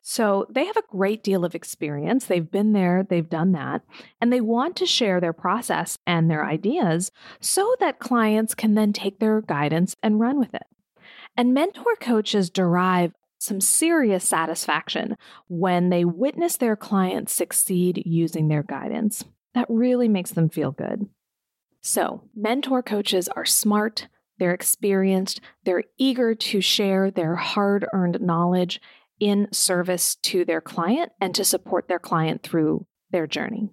So 0.00 0.46
they 0.50 0.64
have 0.66 0.76
a 0.76 0.82
great 0.90 1.22
deal 1.22 1.44
of 1.44 1.54
experience. 1.54 2.26
They've 2.26 2.50
been 2.50 2.72
there, 2.72 3.06
they've 3.08 3.28
done 3.28 3.52
that, 3.52 3.82
and 4.20 4.32
they 4.32 4.40
want 4.40 4.76
to 4.76 4.86
share 4.86 5.20
their 5.20 5.32
process 5.32 5.98
and 6.06 6.30
their 6.30 6.44
ideas 6.44 7.10
so 7.40 7.74
that 7.80 7.98
clients 7.98 8.54
can 8.54 8.74
then 8.74 8.92
take 8.92 9.18
their 9.18 9.40
guidance 9.40 9.96
and 10.02 10.20
run 10.20 10.38
with 10.38 10.54
it. 10.54 10.66
And 11.36 11.54
mentor 11.54 11.94
coaches 12.00 12.50
derive 12.50 13.12
some 13.38 13.60
serious 13.60 14.26
satisfaction 14.26 15.16
when 15.46 15.90
they 15.90 16.04
witness 16.04 16.56
their 16.56 16.76
clients 16.76 17.32
succeed 17.32 18.02
using 18.04 18.48
their 18.48 18.62
guidance. 18.62 19.24
That 19.54 19.66
really 19.68 20.08
makes 20.08 20.32
them 20.32 20.48
feel 20.48 20.72
good. 20.72 21.08
So, 21.80 22.22
mentor 22.34 22.82
coaches 22.82 23.28
are 23.28 23.44
smart, 23.44 24.08
they're 24.38 24.52
experienced, 24.52 25.40
they're 25.64 25.84
eager 25.96 26.34
to 26.34 26.60
share 26.60 27.10
their 27.10 27.36
hard 27.36 27.86
earned 27.92 28.20
knowledge 28.20 28.80
in 29.20 29.48
service 29.52 30.16
to 30.16 30.44
their 30.44 30.60
client 30.60 31.12
and 31.20 31.34
to 31.34 31.44
support 31.44 31.88
their 31.88 31.98
client 31.98 32.42
through 32.42 32.86
their 33.10 33.26
journey. 33.26 33.70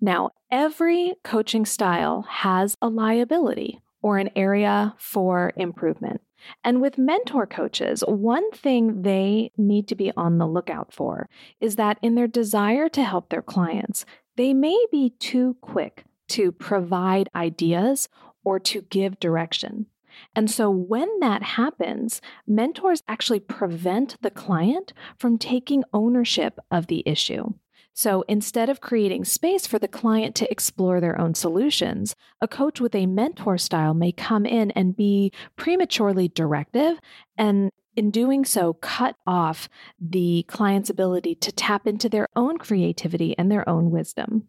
Now, 0.00 0.30
every 0.50 1.14
coaching 1.24 1.64
style 1.64 2.22
has 2.28 2.76
a 2.82 2.88
liability 2.88 3.80
or 4.02 4.18
an 4.18 4.30
area 4.36 4.94
for 4.98 5.52
improvement. 5.56 6.20
And 6.62 6.80
with 6.80 6.98
mentor 6.98 7.46
coaches, 7.46 8.04
one 8.06 8.50
thing 8.52 9.02
they 9.02 9.50
need 9.56 9.88
to 9.88 9.94
be 9.94 10.12
on 10.16 10.38
the 10.38 10.46
lookout 10.46 10.92
for 10.92 11.28
is 11.60 11.76
that 11.76 11.98
in 12.02 12.14
their 12.14 12.28
desire 12.28 12.88
to 12.90 13.02
help 13.02 13.30
their 13.30 13.42
clients, 13.42 14.04
they 14.36 14.52
may 14.52 14.78
be 14.92 15.10
too 15.18 15.56
quick 15.60 16.04
to 16.28 16.52
provide 16.52 17.28
ideas 17.34 18.08
or 18.44 18.60
to 18.60 18.82
give 18.82 19.18
direction. 19.18 19.86
And 20.34 20.50
so 20.50 20.70
when 20.70 21.08
that 21.20 21.42
happens, 21.42 22.20
mentors 22.46 23.02
actually 23.08 23.40
prevent 23.40 24.16
the 24.22 24.30
client 24.30 24.92
from 25.18 25.38
taking 25.38 25.84
ownership 25.92 26.58
of 26.70 26.86
the 26.86 27.02
issue. 27.06 27.54
So 27.94 28.24
instead 28.28 28.68
of 28.68 28.82
creating 28.82 29.24
space 29.24 29.66
for 29.66 29.78
the 29.78 29.88
client 29.88 30.34
to 30.36 30.50
explore 30.50 31.00
their 31.00 31.18
own 31.18 31.34
solutions, 31.34 32.14
a 32.42 32.48
coach 32.48 32.78
with 32.78 32.94
a 32.94 33.06
mentor 33.06 33.56
style 33.56 33.94
may 33.94 34.12
come 34.12 34.44
in 34.44 34.70
and 34.72 34.94
be 34.94 35.32
prematurely 35.56 36.28
directive 36.28 36.98
and 37.38 37.70
in 37.96 38.10
doing 38.10 38.44
so, 38.44 38.74
cut 38.74 39.16
off 39.26 39.70
the 39.98 40.44
client's 40.48 40.90
ability 40.90 41.34
to 41.36 41.50
tap 41.50 41.86
into 41.86 42.10
their 42.10 42.28
own 42.36 42.58
creativity 42.58 43.34
and 43.38 43.50
their 43.50 43.66
own 43.66 43.90
wisdom. 43.90 44.48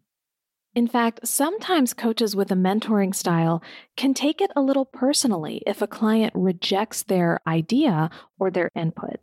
In 0.74 0.86
fact, 0.86 1.26
sometimes 1.26 1.94
coaches 1.94 2.36
with 2.36 2.52
a 2.52 2.54
mentoring 2.54 3.14
style 3.14 3.62
can 3.96 4.14
take 4.14 4.40
it 4.40 4.50
a 4.54 4.62
little 4.62 4.84
personally 4.84 5.62
if 5.66 5.82
a 5.82 5.86
client 5.86 6.32
rejects 6.36 7.02
their 7.02 7.40
idea 7.46 8.10
or 8.38 8.50
their 8.50 8.70
input. 8.74 9.16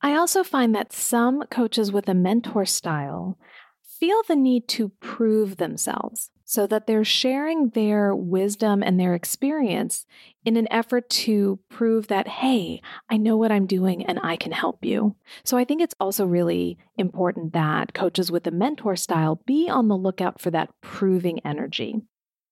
I 0.00 0.16
also 0.16 0.42
find 0.42 0.74
that 0.74 0.92
some 0.92 1.44
coaches 1.50 1.92
with 1.92 2.08
a 2.08 2.14
mentor 2.14 2.64
style 2.64 3.38
feel 3.84 4.22
the 4.26 4.34
need 4.34 4.66
to 4.68 4.88
prove 5.00 5.58
themselves 5.58 6.30
so 6.52 6.66
that 6.66 6.86
they're 6.86 7.02
sharing 7.02 7.70
their 7.70 8.14
wisdom 8.14 8.82
and 8.82 9.00
their 9.00 9.14
experience 9.14 10.04
in 10.44 10.58
an 10.58 10.70
effort 10.70 11.08
to 11.08 11.58
prove 11.70 12.08
that, 12.08 12.28
hey, 12.28 12.82
I 13.08 13.16
know 13.16 13.38
what 13.38 13.50
I'm 13.50 13.64
doing 13.64 14.04
and 14.04 14.20
I 14.22 14.36
can 14.36 14.52
help 14.52 14.84
you. 14.84 15.16
So 15.44 15.56
I 15.56 15.64
think 15.64 15.80
it's 15.80 15.94
also 15.98 16.26
really 16.26 16.76
important 16.98 17.54
that 17.54 17.94
coaches 17.94 18.30
with 18.30 18.46
a 18.46 18.50
mentor 18.50 18.96
style 18.96 19.40
be 19.46 19.70
on 19.70 19.88
the 19.88 19.96
lookout 19.96 20.42
for 20.42 20.50
that 20.50 20.68
proving 20.82 21.40
energy. 21.42 22.02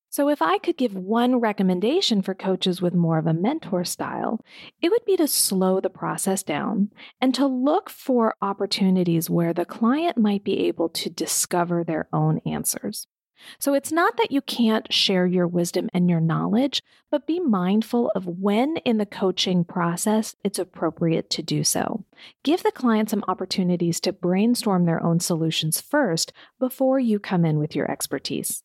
So, 0.08 0.28
if 0.28 0.42
I 0.42 0.58
could 0.58 0.76
give 0.76 0.94
one 0.96 1.38
recommendation 1.38 2.20
for 2.20 2.34
coaches 2.34 2.82
with 2.82 2.94
more 2.94 3.18
of 3.18 3.28
a 3.28 3.34
mentor 3.34 3.84
style, 3.84 4.40
it 4.82 4.88
would 4.90 5.04
be 5.04 5.16
to 5.18 5.28
slow 5.28 5.78
the 5.78 5.88
process 5.88 6.42
down 6.42 6.90
and 7.20 7.32
to 7.36 7.46
look 7.46 7.88
for 7.88 8.34
opportunities 8.42 9.30
where 9.30 9.52
the 9.52 9.64
client 9.64 10.18
might 10.18 10.42
be 10.42 10.66
able 10.66 10.88
to 10.88 11.10
discover 11.10 11.84
their 11.84 12.08
own 12.12 12.40
answers. 12.44 13.06
So, 13.58 13.74
it's 13.74 13.92
not 13.92 14.16
that 14.16 14.30
you 14.30 14.40
can't 14.40 14.92
share 14.92 15.26
your 15.26 15.46
wisdom 15.46 15.88
and 15.92 16.08
your 16.08 16.20
knowledge, 16.20 16.82
but 17.10 17.26
be 17.26 17.40
mindful 17.40 18.10
of 18.14 18.26
when 18.26 18.76
in 18.78 18.98
the 18.98 19.06
coaching 19.06 19.64
process 19.64 20.36
it's 20.44 20.58
appropriate 20.58 21.30
to 21.30 21.42
do 21.42 21.64
so. 21.64 22.04
Give 22.42 22.62
the 22.62 22.72
client 22.72 23.10
some 23.10 23.24
opportunities 23.28 24.00
to 24.00 24.12
brainstorm 24.12 24.84
their 24.84 25.02
own 25.02 25.20
solutions 25.20 25.80
first 25.80 26.32
before 26.58 26.98
you 26.98 27.18
come 27.18 27.44
in 27.44 27.58
with 27.58 27.74
your 27.74 27.90
expertise. 27.90 28.62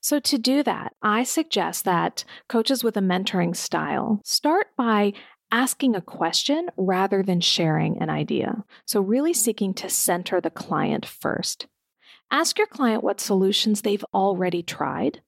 So, 0.00 0.20
to 0.20 0.36
do 0.36 0.62
that, 0.62 0.94
I 1.02 1.22
suggest 1.22 1.86
that 1.86 2.24
coaches 2.46 2.84
with 2.84 2.96
a 2.98 3.00
mentoring 3.00 3.56
style 3.56 4.20
start 4.22 4.66
by 4.76 5.14
asking 5.50 5.94
a 5.94 6.02
question 6.02 6.68
rather 6.76 7.22
than 7.22 7.40
sharing 7.40 8.02
an 8.02 8.10
idea. 8.10 8.64
So, 8.84 9.00
really 9.00 9.32
seeking 9.32 9.72
to 9.74 9.88
center 9.88 10.42
the 10.42 10.50
client 10.50 11.06
first. 11.06 11.68
Ask 12.34 12.58
your 12.58 12.66
client 12.66 13.04
what 13.04 13.20
solutions 13.20 13.82
they've 13.82 14.04
already 14.12 14.60
tried 14.60 15.22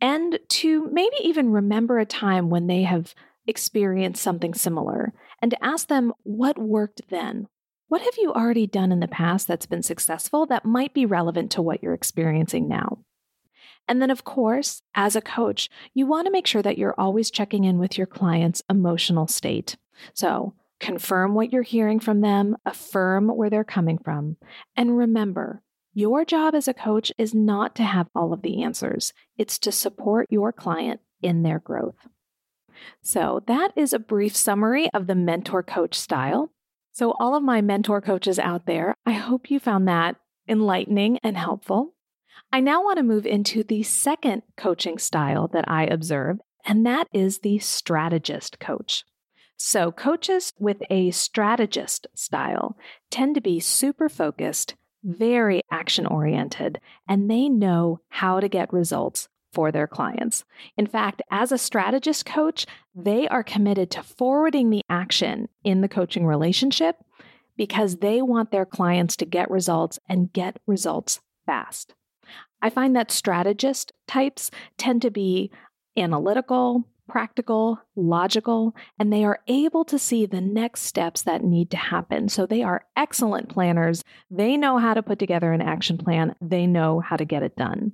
and 0.00 0.38
to 0.50 0.88
maybe 0.92 1.16
even 1.24 1.50
remember 1.50 1.98
a 1.98 2.06
time 2.06 2.48
when 2.48 2.68
they 2.68 2.84
have 2.84 3.12
experienced 3.48 4.22
something 4.22 4.54
similar 4.54 5.12
and 5.42 5.50
to 5.50 5.64
ask 5.64 5.88
them 5.88 6.12
what 6.22 6.56
worked 6.56 7.02
then. 7.10 7.48
What 7.88 8.02
have 8.02 8.14
you 8.18 8.32
already 8.32 8.68
done 8.68 8.92
in 8.92 9.00
the 9.00 9.08
past 9.08 9.48
that's 9.48 9.66
been 9.66 9.82
successful 9.82 10.46
that 10.46 10.64
might 10.64 10.94
be 10.94 11.04
relevant 11.04 11.50
to 11.52 11.62
what 11.62 11.82
you're 11.82 11.92
experiencing 11.92 12.68
now? 12.68 12.98
And 13.88 14.00
then, 14.00 14.12
of 14.12 14.22
course, 14.22 14.82
as 14.94 15.16
a 15.16 15.20
coach, 15.20 15.68
you 15.92 16.06
want 16.06 16.26
to 16.26 16.32
make 16.32 16.46
sure 16.46 16.62
that 16.62 16.78
you're 16.78 16.94
always 16.96 17.32
checking 17.32 17.64
in 17.64 17.78
with 17.78 17.98
your 17.98 18.06
client's 18.06 18.62
emotional 18.70 19.26
state. 19.26 19.76
So, 20.14 20.54
confirm 20.78 21.34
what 21.34 21.52
you're 21.52 21.62
hearing 21.62 21.98
from 21.98 22.20
them, 22.20 22.56
affirm 22.64 23.26
where 23.26 23.50
they're 23.50 23.64
coming 23.64 23.98
from, 23.98 24.36
and 24.76 24.96
remember, 24.96 25.62
your 25.98 26.24
job 26.24 26.54
as 26.54 26.68
a 26.68 26.72
coach 26.74 27.10
is 27.18 27.34
not 27.34 27.74
to 27.74 27.82
have 27.82 28.06
all 28.14 28.32
of 28.32 28.42
the 28.42 28.62
answers, 28.62 29.12
it's 29.36 29.58
to 29.58 29.72
support 29.72 30.28
your 30.30 30.52
client 30.52 31.00
in 31.22 31.42
their 31.42 31.58
growth. 31.58 32.06
So, 33.02 33.42
that 33.48 33.72
is 33.74 33.92
a 33.92 33.98
brief 33.98 34.36
summary 34.36 34.88
of 34.94 35.08
the 35.08 35.16
mentor 35.16 35.64
coach 35.64 35.96
style. 35.98 36.52
So, 36.92 37.16
all 37.18 37.34
of 37.34 37.42
my 37.42 37.60
mentor 37.60 38.00
coaches 38.00 38.38
out 38.38 38.64
there, 38.64 38.94
I 39.04 39.10
hope 39.10 39.50
you 39.50 39.58
found 39.58 39.88
that 39.88 40.14
enlightening 40.48 41.18
and 41.24 41.36
helpful. 41.36 41.94
I 42.52 42.60
now 42.60 42.84
want 42.84 42.98
to 42.98 43.02
move 43.02 43.26
into 43.26 43.64
the 43.64 43.82
second 43.82 44.42
coaching 44.56 44.98
style 44.98 45.48
that 45.48 45.64
I 45.66 45.86
observe, 45.86 46.38
and 46.64 46.86
that 46.86 47.08
is 47.12 47.40
the 47.40 47.58
strategist 47.58 48.60
coach. 48.60 49.04
So, 49.56 49.90
coaches 49.90 50.52
with 50.60 50.80
a 50.88 51.10
strategist 51.10 52.06
style 52.14 52.76
tend 53.10 53.34
to 53.34 53.40
be 53.40 53.58
super 53.58 54.08
focused, 54.08 54.76
very 55.04 55.62
action 55.70 56.06
oriented, 56.06 56.80
and 57.08 57.30
they 57.30 57.48
know 57.48 58.00
how 58.08 58.40
to 58.40 58.48
get 58.48 58.72
results 58.72 59.28
for 59.52 59.72
their 59.72 59.86
clients. 59.86 60.44
In 60.76 60.86
fact, 60.86 61.22
as 61.30 61.52
a 61.52 61.58
strategist 61.58 62.26
coach, 62.26 62.66
they 62.94 63.26
are 63.28 63.42
committed 63.42 63.90
to 63.92 64.02
forwarding 64.02 64.70
the 64.70 64.82
action 64.90 65.48
in 65.64 65.80
the 65.80 65.88
coaching 65.88 66.26
relationship 66.26 66.96
because 67.56 67.96
they 67.96 68.22
want 68.22 68.50
their 68.50 68.66
clients 68.66 69.16
to 69.16 69.24
get 69.24 69.50
results 69.50 69.98
and 70.08 70.32
get 70.32 70.58
results 70.66 71.20
fast. 71.46 71.94
I 72.60 72.70
find 72.70 72.94
that 72.94 73.10
strategist 73.10 73.92
types 74.06 74.50
tend 74.76 75.02
to 75.02 75.10
be 75.10 75.50
analytical, 75.96 76.84
practical, 77.08 77.80
logical, 77.96 78.76
and 78.98 79.12
they 79.12 79.24
are 79.24 79.40
able 79.48 79.84
to 79.86 79.98
see 79.98 80.26
the 80.26 80.40
next 80.40 80.82
steps 80.82 81.22
that 81.22 81.42
need 81.42 81.70
to 81.70 81.76
happen. 81.76 82.28
So 82.28 82.46
they 82.46 82.62
are 82.62 82.84
excellent 82.96 83.48
planners. 83.48 84.04
They 84.30 84.56
know 84.56 84.78
how 84.78 84.94
to 84.94 85.02
put 85.02 85.18
together 85.18 85.52
an 85.52 85.62
action 85.62 85.98
plan, 85.98 86.36
they 86.40 86.66
know 86.66 87.00
how 87.00 87.16
to 87.16 87.24
get 87.24 87.42
it 87.42 87.56
done. 87.56 87.92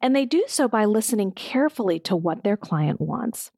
And 0.00 0.16
they 0.16 0.24
do 0.24 0.44
so 0.48 0.66
by 0.66 0.86
listening 0.86 1.32
carefully 1.32 2.00
to 2.00 2.16
what 2.16 2.42
their 2.42 2.56
client 2.56 3.00
wants. 3.00 3.52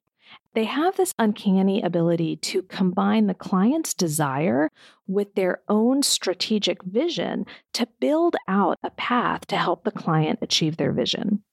they 0.53 0.65
have 0.65 0.97
this 0.97 1.13
uncanny 1.19 1.81
ability 1.81 2.35
to 2.35 2.61
combine 2.63 3.27
the 3.27 3.33
client's 3.33 3.93
desire 3.93 4.69
with 5.07 5.33
their 5.35 5.61
own 5.69 6.01
strategic 6.03 6.83
vision 6.83 7.45
to 7.73 7.87
build 7.99 8.35
out 8.47 8.77
a 8.83 8.89
path 8.91 9.45
to 9.47 9.57
help 9.57 9.83
the 9.83 9.91
client 9.91 10.39
achieve 10.41 10.77
their 10.77 10.91
vision. 10.91 11.43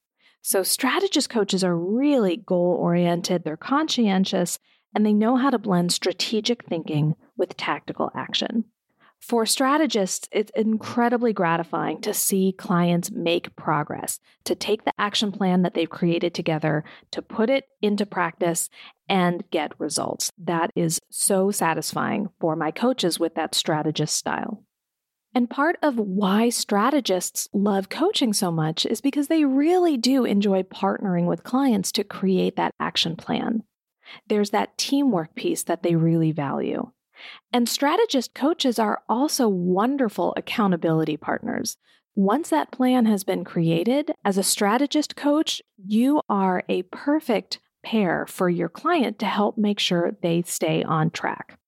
So, 0.48 0.62
strategist 0.62 1.28
coaches 1.28 1.64
are 1.64 1.76
really 1.76 2.36
goal 2.36 2.78
oriented, 2.80 3.42
they're 3.42 3.56
conscientious, 3.56 4.60
and 4.94 5.04
they 5.04 5.12
know 5.12 5.34
how 5.34 5.50
to 5.50 5.58
blend 5.58 5.90
strategic 5.90 6.64
thinking 6.64 7.16
with 7.36 7.56
tactical 7.56 8.12
action. 8.14 8.66
For 9.18 9.44
strategists, 9.44 10.28
it's 10.30 10.52
incredibly 10.54 11.32
gratifying 11.32 12.00
to 12.02 12.14
see 12.14 12.54
clients 12.56 13.10
make 13.10 13.56
progress, 13.56 14.20
to 14.44 14.54
take 14.54 14.84
the 14.84 14.92
action 15.00 15.32
plan 15.32 15.62
that 15.62 15.74
they've 15.74 15.90
created 15.90 16.32
together, 16.32 16.84
to 17.10 17.22
put 17.22 17.50
it 17.50 17.64
into 17.82 18.06
practice 18.06 18.70
and 19.08 19.42
get 19.50 19.72
results. 19.80 20.30
That 20.38 20.70
is 20.76 21.00
so 21.10 21.50
satisfying 21.50 22.28
for 22.38 22.54
my 22.54 22.70
coaches 22.70 23.18
with 23.18 23.34
that 23.34 23.56
strategist 23.56 24.14
style. 24.14 24.62
And 25.36 25.50
part 25.50 25.76
of 25.82 25.98
why 25.98 26.48
strategists 26.48 27.46
love 27.52 27.90
coaching 27.90 28.32
so 28.32 28.50
much 28.50 28.86
is 28.86 29.02
because 29.02 29.28
they 29.28 29.44
really 29.44 29.98
do 29.98 30.24
enjoy 30.24 30.62
partnering 30.62 31.26
with 31.26 31.44
clients 31.44 31.92
to 31.92 32.04
create 32.04 32.56
that 32.56 32.72
action 32.80 33.16
plan. 33.16 33.62
There's 34.28 34.48
that 34.52 34.78
teamwork 34.78 35.34
piece 35.34 35.62
that 35.64 35.82
they 35.82 35.94
really 35.94 36.32
value. 36.32 36.90
And 37.52 37.68
strategist 37.68 38.32
coaches 38.34 38.78
are 38.78 39.02
also 39.10 39.46
wonderful 39.46 40.32
accountability 40.38 41.18
partners. 41.18 41.76
Once 42.14 42.48
that 42.48 42.72
plan 42.72 43.04
has 43.04 43.22
been 43.22 43.44
created, 43.44 44.12
as 44.24 44.38
a 44.38 44.42
strategist 44.42 45.16
coach, 45.16 45.60
you 45.76 46.22
are 46.30 46.64
a 46.70 46.80
perfect 46.84 47.60
pair 47.84 48.24
for 48.26 48.48
your 48.48 48.70
client 48.70 49.18
to 49.18 49.26
help 49.26 49.58
make 49.58 49.80
sure 49.80 50.16
they 50.22 50.40
stay 50.40 50.82
on 50.82 51.10
track. 51.10 51.58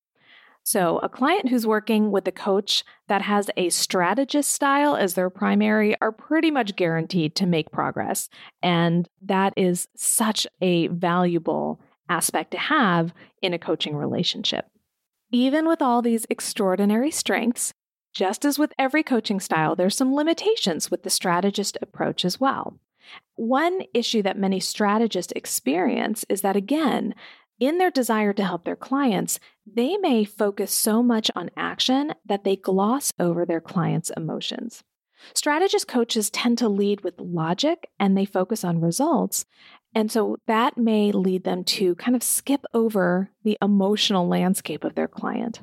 So, 0.70 0.98
a 0.98 1.08
client 1.08 1.48
who's 1.48 1.66
working 1.66 2.10
with 2.10 2.28
a 2.28 2.30
coach 2.30 2.84
that 3.06 3.22
has 3.22 3.48
a 3.56 3.70
strategist 3.70 4.52
style 4.52 4.96
as 4.96 5.14
their 5.14 5.30
primary 5.30 5.98
are 6.02 6.12
pretty 6.12 6.50
much 6.50 6.76
guaranteed 6.76 7.34
to 7.36 7.46
make 7.46 7.72
progress. 7.72 8.28
And 8.62 9.08
that 9.22 9.54
is 9.56 9.88
such 9.96 10.46
a 10.60 10.88
valuable 10.88 11.80
aspect 12.10 12.50
to 12.50 12.58
have 12.58 13.14
in 13.40 13.54
a 13.54 13.58
coaching 13.58 13.96
relationship. 13.96 14.66
Even 15.32 15.66
with 15.66 15.80
all 15.80 16.02
these 16.02 16.26
extraordinary 16.28 17.10
strengths, 17.10 17.72
just 18.12 18.44
as 18.44 18.58
with 18.58 18.74
every 18.78 19.02
coaching 19.02 19.40
style, 19.40 19.74
there's 19.74 19.96
some 19.96 20.14
limitations 20.14 20.90
with 20.90 21.02
the 21.02 21.08
strategist 21.08 21.78
approach 21.80 22.26
as 22.26 22.38
well. 22.38 22.78
One 23.36 23.84
issue 23.94 24.20
that 24.20 24.36
many 24.36 24.60
strategists 24.60 25.32
experience 25.34 26.26
is 26.28 26.42
that, 26.42 26.56
again, 26.56 27.14
in 27.58 27.78
their 27.78 27.90
desire 27.90 28.32
to 28.32 28.44
help 28.44 28.64
their 28.64 28.76
clients, 28.76 29.40
they 29.66 29.96
may 29.96 30.24
focus 30.24 30.72
so 30.72 31.02
much 31.02 31.30
on 31.34 31.50
action 31.56 32.14
that 32.24 32.44
they 32.44 32.56
gloss 32.56 33.12
over 33.18 33.44
their 33.44 33.60
clients' 33.60 34.10
emotions. 34.16 34.84
Strategist 35.34 35.88
coaches 35.88 36.30
tend 36.30 36.58
to 36.58 36.68
lead 36.68 37.02
with 37.02 37.20
logic 37.20 37.88
and 37.98 38.16
they 38.16 38.24
focus 38.24 38.64
on 38.64 38.80
results. 38.80 39.46
And 39.94 40.12
so 40.12 40.36
that 40.46 40.78
may 40.78 41.10
lead 41.12 41.44
them 41.44 41.64
to 41.64 41.94
kind 41.96 42.14
of 42.14 42.22
skip 42.22 42.64
over 42.72 43.30
the 43.42 43.58
emotional 43.60 44.28
landscape 44.28 44.84
of 44.84 44.94
their 44.94 45.08
client. 45.08 45.62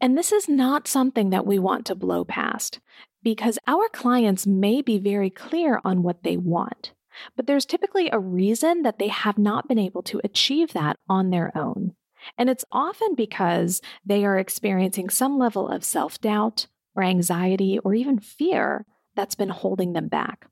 And 0.00 0.16
this 0.16 0.32
is 0.32 0.48
not 0.48 0.88
something 0.88 1.30
that 1.30 1.46
we 1.46 1.58
want 1.58 1.86
to 1.86 1.94
blow 1.94 2.24
past 2.24 2.80
because 3.22 3.58
our 3.66 3.88
clients 3.88 4.46
may 4.46 4.82
be 4.82 4.98
very 4.98 5.30
clear 5.30 5.80
on 5.84 6.02
what 6.02 6.22
they 6.22 6.36
want. 6.36 6.92
But 7.36 7.46
there's 7.46 7.66
typically 7.66 8.10
a 8.10 8.18
reason 8.18 8.82
that 8.82 8.98
they 8.98 9.08
have 9.08 9.38
not 9.38 9.68
been 9.68 9.78
able 9.78 10.02
to 10.04 10.20
achieve 10.24 10.72
that 10.72 10.96
on 11.08 11.30
their 11.30 11.56
own. 11.56 11.94
And 12.38 12.48
it's 12.48 12.64
often 12.70 13.14
because 13.14 13.80
they 14.04 14.24
are 14.24 14.38
experiencing 14.38 15.10
some 15.10 15.38
level 15.38 15.68
of 15.68 15.84
self 15.84 16.20
doubt 16.20 16.66
or 16.94 17.02
anxiety 17.02 17.78
or 17.80 17.94
even 17.94 18.18
fear 18.18 18.86
that's 19.14 19.34
been 19.34 19.48
holding 19.48 19.92
them 19.92 20.08
back. 20.08 20.46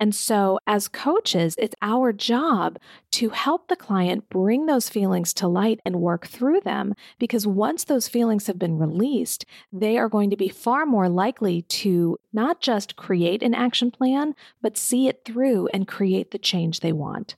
And 0.00 0.14
so, 0.14 0.58
as 0.66 0.88
coaches, 0.88 1.54
it's 1.56 1.76
our 1.80 2.12
job 2.12 2.78
to 3.12 3.28
help 3.30 3.68
the 3.68 3.76
client 3.76 4.28
bring 4.28 4.66
those 4.66 4.88
feelings 4.88 5.32
to 5.34 5.46
light 5.46 5.80
and 5.84 6.00
work 6.00 6.26
through 6.26 6.62
them 6.62 6.94
because 7.18 7.46
once 7.46 7.84
those 7.84 8.08
feelings 8.08 8.48
have 8.48 8.58
been 8.58 8.76
released, 8.76 9.44
they 9.72 9.96
are 9.96 10.08
going 10.08 10.30
to 10.30 10.36
be 10.36 10.48
far 10.48 10.84
more 10.84 11.08
likely 11.08 11.62
to 11.62 12.18
not 12.32 12.60
just 12.60 12.96
create 12.96 13.42
an 13.42 13.54
action 13.54 13.90
plan, 13.90 14.34
but 14.60 14.76
see 14.76 15.06
it 15.06 15.22
through 15.24 15.68
and 15.68 15.86
create 15.86 16.32
the 16.32 16.38
change 16.38 16.80
they 16.80 16.92
want. 16.92 17.36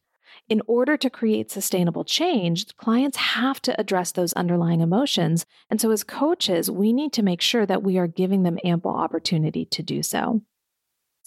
In 0.48 0.62
order 0.66 0.96
to 0.96 1.10
create 1.10 1.50
sustainable 1.50 2.04
change, 2.04 2.74
clients 2.76 3.16
have 3.16 3.60
to 3.62 3.78
address 3.80 4.12
those 4.12 4.32
underlying 4.32 4.80
emotions. 4.80 5.44
And 5.68 5.80
so, 5.80 5.90
as 5.90 6.04
coaches, 6.04 6.70
we 6.70 6.92
need 6.92 7.12
to 7.14 7.22
make 7.22 7.40
sure 7.42 7.66
that 7.66 7.82
we 7.82 7.98
are 7.98 8.06
giving 8.06 8.44
them 8.44 8.58
ample 8.64 8.92
opportunity 8.92 9.66
to 9.66 9.82
do 9.82 10.02
so. 10.02 10.42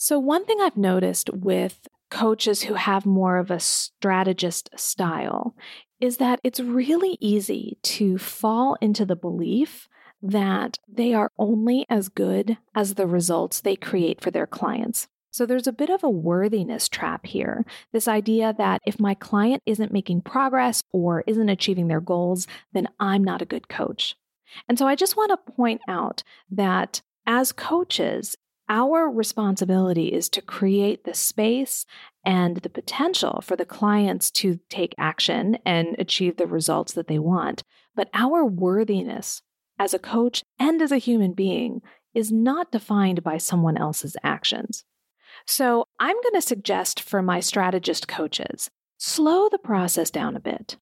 So, 0.02 0.18
one 0.18 0.46
thing 0.46 0.62
I've 0.62 0.78
noticed 0.78 1.30
with 1.34 1.90
coaches 2.10 2.62
who 2.62 2.76
have 2.76 3.06
more 3.06 3.36
of 3.36 3.52
a 3.52 3.60
strategist 3.60 4.70
style 4.80 5.54
is 6.00 6.18
that 6.18 6.40
it's 6.42 6.62
really 6.62 7.18
easy 7.20 7.78
to 7.84 8.18
fall 8.18 8.78
into 8.80 9.06
the 9.06 9.18
belief 9.18 9.90
that 10.22 10.78
they 10.88 11.14
are 11.14 11.34
only 11.38 11.86
as 11.90 12.08
good 12.08 12.58
as 12.74 12.94
the 12.94 13.08
results 13.08 13.60
they 13.60 13.76
create 13.76 14.22
for 14.22 14.32
their 14.32 14.48
clients. 14.48 15.10
So 15.32 15.46
there's 15.46 15.68
a 15.68 15.74
bit 15.74 15.90
of 15.90 16.02
a 16.02 16.10
worthiness 16.10 16.88
trap 16.88 17.26
here. 17.26 17.66
This 17.92 18.08
idea 18.08 18.56
that 18.58 18.82
if 18.86 19.02
my 19.02 19.16
client 19.16 19.62
isn't 19.66 19.92
making 19.92 20.22
progress 20.22 20.82
or 20.94 21.26
isn't 21.28 21.50
achieving 21.50 21.90
their 21.90 22.00
goals, 22.00 22.48
then 22.72 22.88
I'm 23.02 23.26
not 23.26 23.42
a 23.42 23.46
good 23.46 23.68
coach. 23.68 24.16
And 24.70 24.80
so 24.80 24.88
I 24.88 24.96
just 24.96 25.18
want 25.18 25.32
to 25.32 25.52
point 25.52 25.82
out 25.90 26.24
that 26.50 27.02
as 27.28 27.52
coaches, 27.52 28.38
our 28.69 29.10
responsibility 29.10 30.08
is 30.08 30.29
to 30.29 30.41
create 30.41 31.03
the 31.03 31.15
space 31.15 31.86
and 32.23 32.58
the 32.58 32.69
potential 32.69 33.41
for 33.41 33.55
the 33.55 33.65
clients 33.65 34.29
to 34.29 34.60
take 34.69 34.93
action 34.97 35.58
and 35.65 35.95
achieve 35.97 36.38
the 36.38 36.47
results 36.47 36.93
that 36.93 37.08
they 37.08 37.19
want. 37.19 37.63
But 37.95 38.10
our 38.13 38.45
worthiness 38.45 39.41
as 39.79 39.93
a 39.93 39.99
coach 39.99 40.43
and 40.60 40.82
as 40.82 40.91
a 40.91 40.97
human 40.97 41.34
being 41.34 41.82
is 42.13 42.32
not 42.32 42.71
defined 42.71 43.23
by 43.23 43.38
someone 43.38 43.77
else's 43.77 44.15
actions. 44.23 44.84
So 45.45 45.86
I'm 45.99 46.15
going 46.15 46.36
to 46.36 46.41
suggest 46.41 47.01
for 47.01 47.21
my 47.21 47.39
strategist 47.39 48.08
coaches 48.08 48.69
slow 48.97 49.49
the 49.49 49.58
process 49.58 50.12
down 50.12 50.36
a 50.36 50.39
bit. 50.39 50.77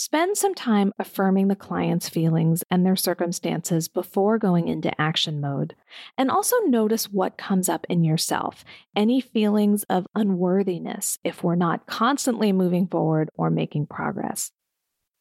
Spend 0.00 0.36
some 0.36 0.54
time 0.54 0.92
affirming 1.00 1.48
the 1.48 1.56
client's 1.56 2.08
feelings 2.08 2.62
and 2.70 2.86
their 2.86 2.94
circumstances 2.94 3.88
before 3.88 4.38
going 4.38 4.68
into 4.68 4.92
action 5.00 5.40
mode. 5.40 5.74
And 6.16 6.30
also 6.30 6.54
notice 6.66 7.10
what 7.10 7.36
comes 7.36 7.68
up 7.68 7.84
in 7.88 8.04
yourself 8.04 8.64
any 8.94 9.20
feelings 9.20 9.82
of 9.90 10.06
unworthiness 10.14 11.18
if 11.24 11.42
we're 11.42 11.56
not 11.56 11.88
constantly 11.88 12.52
moving 12.52 12.86
forward 12.86 13.28
or 13.34 13.50
making 13.50 13.86
progress. 13.86 14.52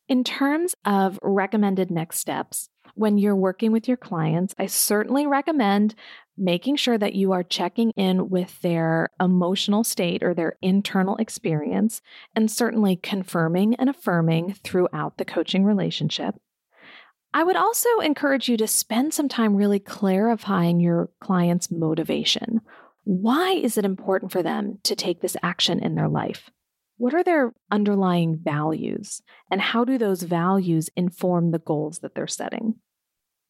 In 0.08 0.24
terms 0.24 0.76
of 0.86 1.18
recommended 1.24 1.90
next 1.90 2.20
steps, 2.20 2.70
when 2.96 3.18
you're 3.18 3.36
working 3.36 3.72
with 3.72 3.88
your 3.88 3.98
clients, 3.98 4.54
I 4.58 4.68
certainly 4.68 5.28
recommend 5.28 5.96
making 6.38 6.76
sure 6.76 6.98
that 6.98 7.16
you 7.16 7.32
are 7.32 7.44
checking 7.44 7.92
in 7.96 8.30
with 8.30 8.62
their 8.62 9.10
emotional 9.20 9.84
state 9.84 10.22
or 10.22 10.34
their 10.34 10.56
internal 10.62 11.16
experience, 11.18 12.02
and 12.36 12.50
certainly 12.50 12.96
confirming 12.96 13.76
and 13.76 13.90
affirming 13.90 14.54
throughout 14.64 15.18
the 15.18 15.26
coaching 15.26 15.64
relationship. 15.64 16.36
I 17.34 17.44
would 17.44 17.56
also 17.56 17.90
encourage 18.02 18.48
you 18.48 18.58
to 18.58 18.68
spend 18.68 19.14
some 19.14 19.28
time 19.28 19.56
really 19.56 19.80
clarifying 19.80 20.80
your 20.80 21.10
client's 21.20 21.70
motivation. 21.70 22.62
Why 23.04 23.52
is 23.52 23.78
it 23.78 23.86
important 23.86 24.32
for 24.32 24.44
them 24.44 24.80
to 24.84 24.96
take 24.96 25.22
this 25.22 25.38
action 25.44 25.80
in 25.80 25.96
their 25.96 26.10
life? 26.10 26.50
What 26.98 27.14
are 27.14 27.24
their 27.24 27.54
underlying 27.72 28.38
values, 28.38 29.22
and 29.52 29.62
how 29.62 29.86
do 29.86 29.98
those 29.98 30.24
values 30.24 30.90
inform 30.96 31.52
the 31.52 31.60
goals 31.60 32.00
that 32.00 32.16
they're 32.16 32.28
setting? 32.28 32.76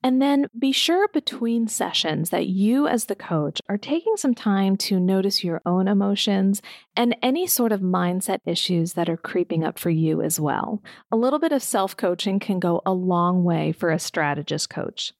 And 0.03 0.21
then 0.21 0.47
be 0.57 0.71
sure 0.71 1.07
between 1.07 1.67
sessions 1.67 2.29
that 2.29 2.47
you, 2.47 2.88
as 2.88 3.05
the 3.05 3.15
coach, 3.15 3.62
are 3.67 3.77
taking 3.77 4.15
some 4.15 4.36
time 4.36 4.77
to 4.77 4.99
notice 4.99 5.43
your 5.43 5.62
own 5.65 5.88
emotions 5.88 6.62
and 6.95 7.15
any 7.23 7.47
sort 7.47 7.71
of 7.71 7.81
mindset 7.81 8.39
issues 8.45 8.93
that 8.93 9.10
are 9.10 9.17
creeping 9.17 9.63
up 9.63 9.79
for 9.79 9.89
you 9.89 10.21
as 10.21 10.39
well. 10.39 10.83
A 11.12 11.17
little 11.17 11.39
bit 11.39 11.51
of 11.51 11.63
self 11.63 11.97
coaching 11.97 12.39
can 12.39 12.60
go 12.60 12.81
a 12.86 12.93
long 12.93 13.43
way 13.43 13.71
for 13.71 13.89
a 13.89 13.99
strategist 13.99 14.69
coach. 14.69 15.13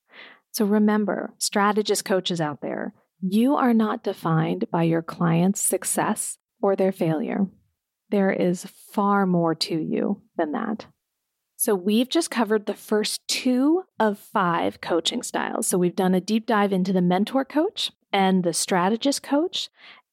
So 0.52 0.66
remember, 0.66 1.34
strategist 1.38 2.06
coaches 2.06 2.40
out 2.40 2.62
there, 2.62 2.94
you 3.22 3.56
are 3.56 3.74
not 3.74 4.04
defined 4.04 4.66
by 4.70 4.84
your 4.84 5.02
client's 5.02 5.62
success 5.62 6.38
or 6.62 6.76
their 6.76 6.92
failure. 6.92 7.48
There 8.10 8.32
is 8.32 8.66
far 8.66 9.26
more 9.26 9.56
to 9.56 9.78
you 9.78 10.22
than 10.38 10.52
that. 10.54 10.88
So, 11.60 11.74
we've 11.74 12.10
just 12.10 12.30
covered 12.30 12.66
the 12.66 12.76
first 12.76 13.28
two 13.28 13.84
of 14.00 14.20
five 14.20 14.80
coaching 14.80 15.24
styles. 15.24 15.68
So, 15.68 15.78
we've 15.78 15.96
done 15.96 16.14
a 16.14 16.22
deep 16.22 16.46
dive 16.46 16.72
into 16.72 16.94
the 16.94 17.02
mentor 17.02 17.44
coach 17.44 17.92
and 18.14 18.44
the 18.44 18.54
strategist 18.54 19.24
coach. 19.24 19.70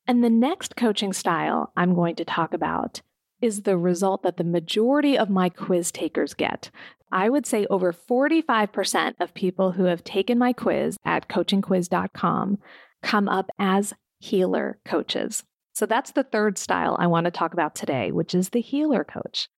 And 0.07 0.23
the 0.23 0.31
next 0.31 0.77
coaching 0.77 1.13
style 1.13 1.73
I'm 1.77 1.95
going 1.95 2.17
to 2.17 2.25
talk 2.25 2.53
about 2.55 3.03
is 3.41 3.63
the 3.63 3.77
result 3.77 4.23
that 4.23 4.39
the 4.39 4.45
majority 4.45 5.19
of 5.19 5.29
my 5.29 5.49
quiz 5.49 5.93
takers 5.93 6.35
get. 6.35 6.71
I 7.13 7.29
would 7.29 7.47
say 7.47 7.67
over 7.71 7.93
45% 7.93 9.15
of 9.21 9.35
people 9.35 9.73
who 9.73 9.85
have 9.85 10.03
taken 10.03 10.39
my 10.39 10.53
quiz 10.53 10.97
at 11.05 11.29
coachingquiz.com 11.29 12.59
come 13.03 13.29
up 13.29 13.51
as 13.59 13.93
healer 14.19 14.79
coaches. 14.85 15.45
So 15.75 15.87
that's 15.87 16.13
the 16.13 16.23
third 16.23 16.57
style 16.57 16.97
I 17.01 17.09
want 17.09 17.25
to 17.25 17.33
talk 17.33 17.53
about 17.53 17.75
today, 17.75 18.13
which 18.13 18.35
is 18.35 18.51
the 18.51 18.61
healer 18.61 19.03
coach. 19.03 19.49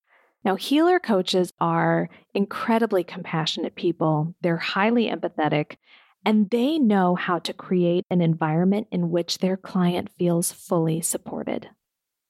Now, 0.44 0.56
healer 0.56 0.98
coaches 0.98 1.52
are 1.60 2.08
incredibly 2.32 3.04
compassionate 3.04 3.74
people. 3.74 4.34
They're 4.40 4.56
highly 4.56 5.08
empathetic 5.08 5.76
and 6.24 6.48
they 6.50 6.78
know 6.78 7.14
how 7.14 7.38
to 7.40 7.52
create 7.52 8.04
an 8.10 8.20
environment 8.20 8.88
in 8.90 9.10
which 9.10 9.38
their 9.38 9.56
client 9.56 10.08
feels 10.18 10.52
fully 10.52 11.00
supported. 11.00 11.68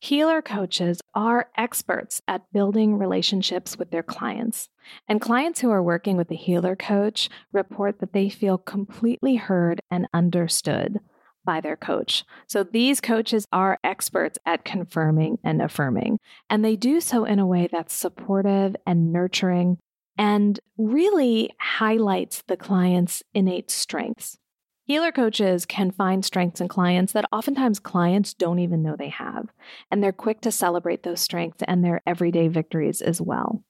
Healer 0.01 0.43
coaches 0.43 1.01
are 1.15 1.51
experts 1.57 2.21
at 2.29 2.53
building 2.53 2.99
relationships 2.99 3.79
with 3.79 3.91
their 3.91 4.03
clients. 4.03 4.69
And 5.09 5.21
clients 5.21 5.61
who 5.61 5.71
are 5.71 5.83
working 5.83 6.17
with 6.17 6.31
a 6.31 6.37
healer 6.37 6.77
coach 6.77 7.31
report 7.53 8.01
that 8.01 8.13
they 8.13 8.29
feel 8.29 8.59
completely 8.59 9.37
heard 9.37 9.81
and 9.91 10.07
understood 10.13 11.01
by 11.47 11.63
their 11.63 11.77
coach. 11.77 12.25
So 12.47 12.63
these 12.63 13.01
coaches 13.01 13.47
are 13.53 13.79
experts 13.83 14.39
at 14.45 14.67
confirming 14.67 15.39
and 15.43 15.63
affirming. 15.63 16.19
And 16.51 16.63
they 16.63 16.77
do 16.77 17.01
so 17.01 17.25
in 17.25 17.39
a 17.39 17.47
way 17.47 17.69
that's 17.73 17.95
supportive 17.95 18.77
and 18.87 19.11
nurturing 19.13 19.79
and 20.19 20.61
really 20.77 21.51
highlights 21.61 22.43
the 22.47 22.57
client's 22.57 23.23
innate 23.33 23.71
strengths. 23.71 24.37
Healer 24.85 25.11
coaches 25.11 25.67
can 25.67 25.91
find 25.91 26.25
strengths 26.25 26.61
in 26.61 26.69
clients 26.69 27.13
that 27.13 27.29
oftentimes 27.33 27.81
clients 27.81 28.35
don't 28.35 28.61
even 28.61 28.83
know 28.83 28.95
they 28.97 29.09
have, 29.09 29.49
and 29.91 30.01
they're 30.03 30.13
quick 30.13 30.41
to 30.43 30.53
celebrate 30.53 31.03
those 31.03 31.21
strengths 31.21 31.65
and 31.67 31.85
their 31.85 32.03
everyday 32.07 32.47
victories 32.47 33.03
as 33.03 33.21
well. 33.21 33.65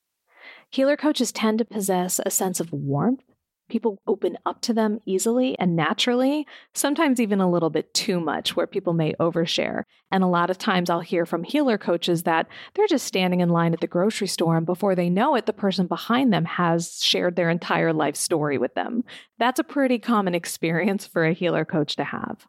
Healer 0.71 0.97
coaches 0.97 1.33
tend 1.33 1.59
to 1.59 1.65
possess 1.65 2.21
a 2.25 2.31
sense 2.31 2.61
of 2.61 2.73
warmth 2.73 3.25
people 3.69 4.01
open 4.07 4.37
up 4.47 4.61
to 4.63 4.73
them 4.73 5.01
easily 5.07 5.59
and 5.59 5.77
naturally, 5.77 6.47
sometimes 6.75 7.21
even 7.21 7.41
a 7.41 7.51
little 7.51 7.71
bit 7.71 7.93
too 7.95 8.21
much, 8.21 8.57
where 8.57 8.67
people 8.67 8.93
may 8.93 9.13
overshare. 9.15 9.83
And 10.11 10.23
a 10.23 10.29
lot 10.29 10.51
of 10.51 10.59
times 10.59 10.89
I'll 10.89 11.01
hear 11.01 11.27
from 11.27 11.45
healer 11.45 11.79
coaches 11.79 12.23
that 12.25 12.47
they're 12.75 12.87
just 12.87 13.07
standing 13.07 13.41
in 13.41 13.49
line 13.49 13.73
at 13.73 13.81
the 13.81 13.87
grocery 13.87 14.29
store, 14.29 14.57
and 14.57 14.67
before 14.67 14.95
they 14.95 15.11
know 15.11 15.35
it, 15.35 15.47
the 15.47 15.53
person 15.53 15.87
behind 15.87 16.33
them 16.33 16.45
has 16.45 17.01
shared 17.03 17.37
their 17.37 17.51
entire 17.51 17.93
life 17.93 18.17
story 18.17 18.59
with 18.59 18.75
them. 18.75 19.05
That's 19.39 19.61
a 19.61 19.65
pretty 19.65 19.99
common 19.99 20.35
experience 20.35 21.07
for 21.07 21.25
a 21.25 21.33
healer 21.33 21.65
coach 21.65 21.97
to 21.97 22.05
have. 22.05 22.47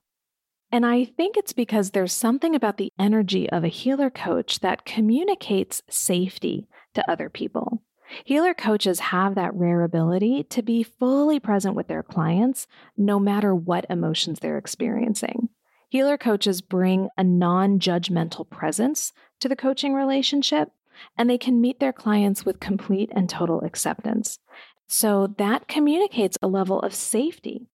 And 0.72 0.86
I 0.86 1.06
think 1.06 1.38
it's 1.38 1.54
because 1.54 1.92
there's 1.92 2.12
something 2.12 2.54
about 2.54 2.78
the 2.78 2.92
energy 3.00 3.50
of 3.50 3.64
a 3.64 3.70
healer 3.70 4.10
coach 4.10 4.60
that 4.60 4.86
communicates 4.86 5.82
safety 5.90 6.68
to 6.94 7.10
other 7.10 7.30
people. 7.30 7.84
Healer 8.24 8.54
coaches 8.54 9.00
have 9.00 9.36
that 9.36 9.54
rare 9.54 9.84
ability 9.84 10.44
to 10.46 10.62
be 10.62 10.84
fully 10.84 11.40
present 11.40 11.76
with 11.76 11.88
their 11.88 12.04
clients, 12.04 12.68
no 12.96 13.20
matter 13.20 13.54
what 13.54 13.86
emotions 13.90 14.40
they're 14.40 14.58
experiencing. 14.58 15.50
Healer 15.90 16.18
coaches 16.18 16.62
bring 16.62 17.10
a 17.18 17.24
non 17.24 17.80
judgmental 17.80 18.50
presence 18.50 19.14
to 19.40 19.48
the 19.48 19.56
coaching 19.56 19.94
relationship, 19.94 20.72
and 21.18 21.30
they 21.30 21.38
can 21.38 21.62
meet 21.62 21.80
their 21.80 21.94
clients 21.94 22.46
with 22.46 22.60
complete 22.60 23.10
and 23.14 23.30
total 23.30 23.62
acceptance. 23.62 24.40
So 24.88 25.34
that 25.38 25.68
communicates 25.68 26.38
a 26.42 26.48
level 26.48 26.80
of 26.80 26.94
safety. 26.94 27.68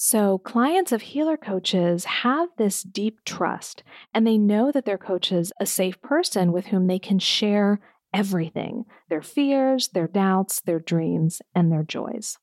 So, 0.00 0.38
clients 0.38 0.92
of 0.92 1.02
healer 1.02 1.36
coaches 1.36 2.04
have 2.04 2.50
this 2.56 2.84
deep 2.84 3.24
trust, 3.24 3.82
and 4.14 4.24
they 4.24 4.38
know 4.38 4.70
that 4.70 4.84
their 4.84 4.96
coach 4.96 5.32
is 5.32 5.52
a 5.58 5.66
safe 5.66 6.00
person 6.00 6.52
with 6.52 6.66
whom 6.66 6.86
they 6.86 7.00
can 7.00 7.18
share 7.18 7.80
everything 8.12 8.84
their 9.08 9.22
fears, 9.22 9.88
their 9.88 10.08
doubts, 10.08 10.60
their 10.60 10.80
dreams, 10.80 11.40
and 11.54 11.70
their 11.70 11.82
joys. 11.82 12.36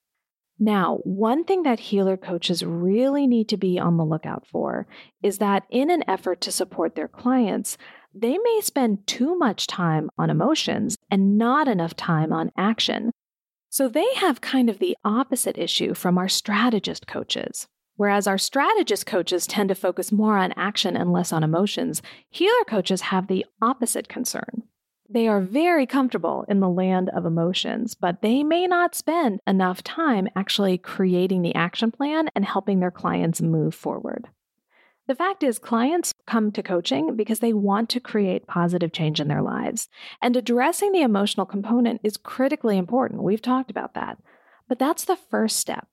Now, 0.57 0.99
one 1.03 1.43
thing 1.43 1.63
that 1.63 1.79
healer 1.79 2.15
coaches 2.15 2.63
really 2.63 3.27
need 3.27 3.49
to 3.49 3.57
be 3.57 3.77
on 3.77 3.97
the 3.97 4.05
lookout 4.05 4.47
for 4.47 4.87
is 5.21 5.37
that 5.39 5.63
in 5.69 5.89
an 5.89 6.03
effort 6.07 6.39
to 6.41 6.51
support 6.51 6.95
their 6.95 7.09
clients, 7.09 7.77
they 8.13 8.37
may 8.37 8.61
spend 8.61 9.05
too 9.05 9.37
much 9.37 9.67
time 9.67 10.09
on 10.17 10.29
emotions 10.29 10.97
and 11.11 11.37
not 11.37 11.67
enough 11.67 11.95
time 11.95 12.31
on 12.31 12.51
action. 12.57 13.11
So 13.69 13.89
they 13.89 14.13
have 14.15 14.39
kind 14.39 14.69
of 14.69 14.79
the 14.79 14.95
opposite 15.03 15.57
issue 15.57 15.93
from 15.93 16.17
our 16.17 16.29
strategist 16.29 17.05
coaches. 17.05 17.67
Whereas 17.97 18.25
our 18.27 18.37
strategist 18.37 19.05
coaches 19.05 19.45
tend 19.45 19.69
to 19.69 19.75
focus 19.75 20.11
more 20.11 20.37
on 20.37 20.53
action 20.53 20.95
and 20.95 21.11
less 21.11 21.33
on 21.33 21.43
emotions, 21.43 22.01
healer 22.29 22.63
coaches 22.67 23.01
have 23.01 23.27
the 23.27 23.45
opposite 23.61 24.07
concern. 24.07 24.63
They 25.07 25.27
are 25.27 25.41
very 25.41 25.85
comfortable 25.85 26.45
in 26.47 26.59
the 26.59 26.69
land 26.69 27.09
of 27.09 27.25
emotions, 27.25 27.93
but 27.93 28.21
they 28.21 28.43
may 28.43 28.65
not 28.65 28.95
spend 28.95 29.39
enough 29.45 29.83
time 29.83 30.27
actually 30.35 30.79
creating 30.79 31.43
the 31.43 31.53
action 31.53 31.91
plan 31.91 32.29
and 32.35 32.43
helping 32.43 32.79
their 32.79 32.91
clients 32.91 33.41
move 33.41 33.75
forward. 33.75 34.29
The 35.07 35.13
fact 35.13 35.43
is, 35.43 35.59
clients 35.59 36.11
come 36.25 36.51
to 36.53 36.63
coaching 36.63 37.15
because 37.15 37.39
they 37.39 37.53
want 37.53 37.89
to 37.89 37.99
create 37.99 38.47
positive 38.47 38.91
change 38.91 39.19
in 39.19 39.27
their 39.27 39.43
lives. 39.43 39.87
And 40.19 40.35
addressing 40.35 40.91
the 40.91 41.03
emotional 41.03 41.45
component 41.45 42.01
is 42.03 42.17
critically 42.17 42.75
important. 42.75 43.21
We've 43.21 43.41
talked 43.41 43.69
about 43.69 43.93
that. 43.93 44.17
But 44.67 44.79
that's 44.79 45.05
the 45.05 45.15
first 45.15 45.57
step. 45.57 45.87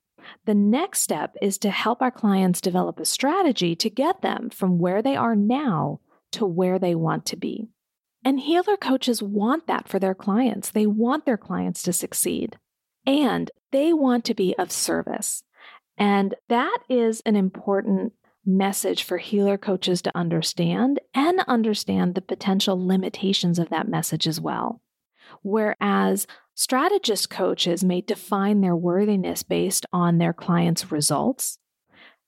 The 0.45 0.55
next 0.55 1.01
step 1.01 1.35
is 1.39 1.59
to 1.59 1.69
help 1.69 2.01
our 2.01 2.09
clients 2.09 2.61
develop 2.61 2.99
a 2.99 3.05
strategy 3.05 3.75
to 3.75 3.89
get 3.89 4.23
them 4.23 4.49
from 4.49 4.79
where 4.79 5.03
they 5.03 5.15
are 5.15 5.35
now 5.35 5.99
to 6.31 6.45
where 6.47 6.79
they 6.79 6.95
want 6.95 7.27
to 7.27 7.35
be. 7.35 7.69
And 8.25 8.39
healer 8.39 8.77
coaches 8.77 9.21
want 9.21 9.67
that 9.67 9.87
for 9.87 9.99
their 9.99 10.15
clients. 10.15 10.71
They 10.71 10.85
want 10.85 11.25
their 11.25 11.37
clients 11.37 11.83
to 11.83 11.93
succeed 11.93 12.57
and 13.05 13.51
they 13.71 13.91
want 13.93 14.23
to 14.25 14.33
be 14.33 14.55
of 14.57 14.71
service. 14.71 15.43
And 15.97 16.35
that 16.49 16.77
is 16.89 17.21
an 17.25 17.35
important 17.35 18.13
message 18.45 19.03
for 19.03 19.17
healer 19.17 19.57
coaches 19.57 20.01
to 20.01 20.17
understand 20.17 20.99
and 21.13 21.41
understand 21.47 22.15
the 22.15 22.21
potential 22.21 22.85
limitations 22.85 23.59
of 23.59 23.69
that 23.69 23.87
message 23.87 24.27
as 24.27 24.39
well. 24.39 24.81
Whereas 25.41 26.27
strategist 26.53 27.29
coaches 27.29 27.83
may 27.83 28.01
define 28.01 28.61
their 28.61 28.75
worthiness 28.75 29.43
based 29.43 29.85
on 29.91 30.17
their 30.17 30.33
clients' 30.33 30.91
results, 30.91 31.57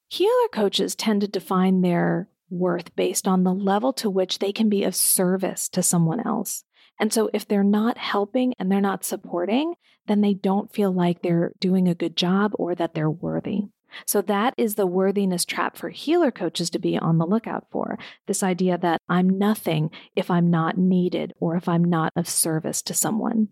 healer 0.08 0.48
coaches 0.52 0.94
tend 0.94 1.20
to 1.20 1.28
define 1.28 1.82
their 1.82 2.28
worth 2.50 2.94
based 2.96 3.26
on 3.26 3.44
the 3.44 3.52
level 3.52 3.92
to 3.94 4.10
which 4.10 4.38
they 4.38 4.52
can 4.52 4.68
be 4.68 4.84
of 4.84 4.94
service 4.94 5.68
to 5.70 5.82
someone 5.82 6.26
else. 6.26 6.64
And 6.98 7.12
so 7.12 7.30
if 7.32 7.46
they're 7.46 7.64
not 7.64 7.98
helping 7.98 8.54
and 8.58 8.70
they're 8.70 8.80
not 8.80 9.04
supporting, 9.04 9.74
then 10.06 10.20
they 10.20 10.34
don't 10.34 10.72
feel 10.72 10.92
like 10.92 11.22
they're 11.22 11.52
doing 11.60 11.88
a 11.88 11.94
good 11.94 12.16
job 12.16 12.52
or 12.54 12.74
that 12.74 12.94
they're 12.94 13.10
worthy. 13.10 13.62
So 14.04 14.20
that 14.22 14.54
is 14.56 14.74
the 14.74 14.86
worthiness 14.86 15.44
trap 15.44 15.76
for 15.76 15.90
healer 15.90 16.30
coaches 16.30 16.70
to 16.70 16.78
be 16.78 16.98
on 16.98 17.18
the 17.18 17.26
lookout 17.26 17.66
for. 17.70 17.98
This 18.26 18.42
idea 18.42 18.76
that 18.78 19.00
I'm 19.08 19.38
nothing 19.38 19.90
if 20.14 20.30
I'm 20.30 20.50
not 20.50 20.76
needed 20.76 21.32
or 21.40 21.56
if 21.56 21.68
I'm 21.68 21.84
not 21.84 22.12
of 22.16 22.28
service 22.28 22.82
to 22.82 22.94
someone. 22.94 23.48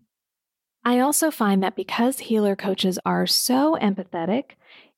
I 0.83 0.99
also 0.99 1.31
find 1.31 1.63
that 1.63 1.75
because 1.75 2.19
healer 2.19 2.55
coaches 2.55 2.99
are 3.05 3.25
so 3.25 3.77
empathetic, 3.81 4.51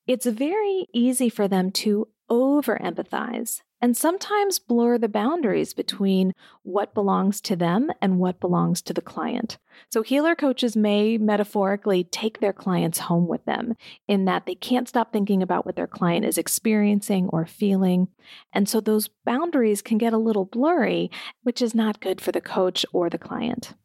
it's 0.05 0.25
very 0.25 0.88
easy 0.93 1.29
for 1.29 1.47
them 1.47 1.71
to 1.71 2.10
over 2.29 2.77
empathize 2.77 3.62
and 3.81 3.95
sometimes 3.95 4.59
blur 4.59 4.97
the 4.97 5.09
boundaries 5.09 5.73
between 5.73 6.33
what 6.63 6.93
belongs 6.93 7.39
to 7.41 7.55
them 7.55 7.91
and 8.01 8.19
what 8.19 8.39
belongs 8.39 8.81
to 8.81 8.93
the 8.93 9.01
client. 9.01 9.57
So, 9.91 10.01
healer 10.01 10.35
coaches 10.35 10.75
may 10.75 11.17
metaphorically 11.17 12.03
take 12.03 12.39
their 12.39 12.53
clients 12.53 12.99
home 12.99 13.27
with 13.27 13.45
them 13.45 13.75
in 14.07 14.25
that 14.25 14.45
they 14.45 14.55
can't 14.55 14.89
stop 14.89 15.13
thinking 15.13 15.43
about 15.43 15.65
what 15.65 15.75
their 15.75 15.87
client 15.87 16.25
is 16.25 16.37
experiencing 16.37 17.29
or 17.29 17.45
feeling. 17.45 18.07
And 18.51 18.67
so, 18.67 18.81
those 18.81 19.09
boundaries 19.25 19.81
can 19.81 19.97
get 19.97 20.13
a 20.13 20.17
little 20.17 20.45
blurry, 20.45 21.11
which 21.43 21.61
is 21.61 21.75
not 21.75 22.01
good 22.01 22.19
for 22.19 22.31
the 22.31 22.41
coach 22.41 22.85
or 22.91 23.09
the 23.09 23.19
client. 23.19 23.75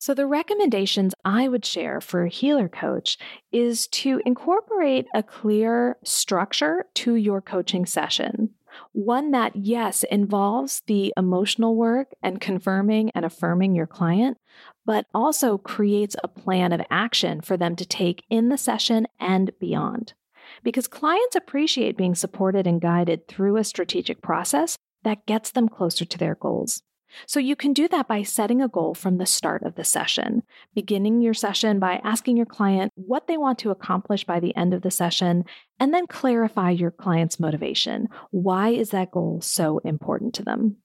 So, 0.00 0.14
the 0.14 0.26
recommendations 0.26 1.12
I 1.26 1.46
would 1.48 1.64
share 1.64 2.00
for 2.00 2.24
a 2.24 2.30
healer 2.30 2.68
coach 2.68 3.18
is 3.52 3.86
to 3.88 4.22
incorporate 4.24 5.06
a 5.14 5.22
clear 5.22 5.98
structure 6.04 6.86
to 6.94 7.16
your 7.16 7.42
coaching 7.42 7.84
session. 7.84 8.54
One 8.92 9.30
that, 9.32 9.56
yes, 9.56 10.04
involves 10.10 10.82
the 10.86 11.12
emotional 11.16 11.76
work 11.76 12.12
and 12.22 12.40
confirming 12.40 13.10
and 13.14 13.24
affirming 13.24 13.74
your 13.74 13.86
client, 13.86 14.38
but 14.84 15.06
also 15.14 15.58
creates 15.58 16.16
a 16.22 16.28
plan 16.28 16.72
of 16.72 16.82
action 16.90 17.40
for 17.40 17.56
them 17.56 17.76
to 17.76 17.86
take 17.86 18.24
in 18.30 18.48
the 18.48 18.58
session 18.58 19.06
and 19.18 19.50
beyond. 19.60 20.14
Because 20.62 20.88
clients 20.88 21.36
appreciate 21.36 21.96
being 21.96 22.14
supported 22.14 22.66
and 22.66 22.80
guided 22.80 23.28
through 23.28 23.56
a 23.56 23.64
strategic 23.64 24.20
process 24.20 24.76
that 25.04 25.26
gets 25.26 25.50
them 25.52 25.68
closer 25.68 26.04
to 26.04 26.18
their 26.18 26.34
goals. 26.34 26.82
So 27.26 27.40
you 27.40 27.56
can 27.56 27.72
do 27.72 27.88
that 27.88 28.08
by 28.08 28.22
setting 28.22 28.60
a 28.62 28.68
goal 28.68 28.94
from 28.94 29.18
the 29.18 29.26
start 29.26 29.62
of 29.62 29.74
the 29.74 29.84
session, 29.84 30.42
beginning 30.74 31.20
your 31.20 31.34
session 31.34 31.78
by 31.78 32.00
asking 32.04 32.36
your 32.36 32.46
client 32.46 32.92
what 32.94 33.26
they 33.26 33.36
want 33.36 33.58
to 33.60 33.70
accomplish 33.70 34.24
by 34.24 34.40
the 34.40 34.54
end 34.56 34.74
of 34.74 34.82
the 34.82 34.90
session, 34.90 35.44
and 35.78 35.92
then 35.94 36.06
clarify 36.06 36.70
your 36.70 36.90
client's 36.90 37.40
motivation. 37.40 38.08
Why 38.30 38.70
is 38.70 38.90
that 38.90 39.10
goal 39.10 39.40
so 39.40 39.78
important 39.84 40.34
to 40.34 40.42
them? 40.42 40.76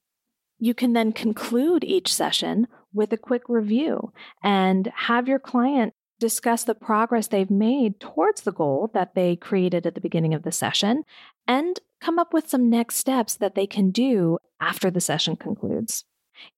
You 0.60 0.74
can 0.74 0.94
then 0.94 1.12
conclude 1.12 1.84
each 1.84 2.14
session 2.14 2.68
with 2.94 3.12
a 3.12 3.18
quick 3.18 3.44
review 3.50 4.14
and 4.42 4.92
have 4.96 5.28
your 5.28 5.40
client 5.40 5.94
discuss 6.20 6.64
the 6.64 6.76
progress 6.76 7.28
they've 7.28 7.52
made 7.52 8.00
towards 8.00 8.42
the 8.42 8.54
goal 8.54 8.90
that 8.94 9.16
they 9.16 9.36
created 9.36 9.86
at 9.86 9.96
the 9.96 10.02
beginning 10.02 10.34
of 10.34 10.44
the 10.44 10.52
session 10.52 11.04
and 11.48 11.80
come 12.00 12.18
up 12.18 12.34
with 12.34 12.50
some 12.50 12.70
next 12.70 12.96
steps 12.96 13.36
that 13.36 13.56
they 13.56 13.68
can 13.68 13.92
do 13.92 14.38
after 14.62 14.90
the 14.90 15.02
session 15.02 15.36
concludes. 15.36 16.06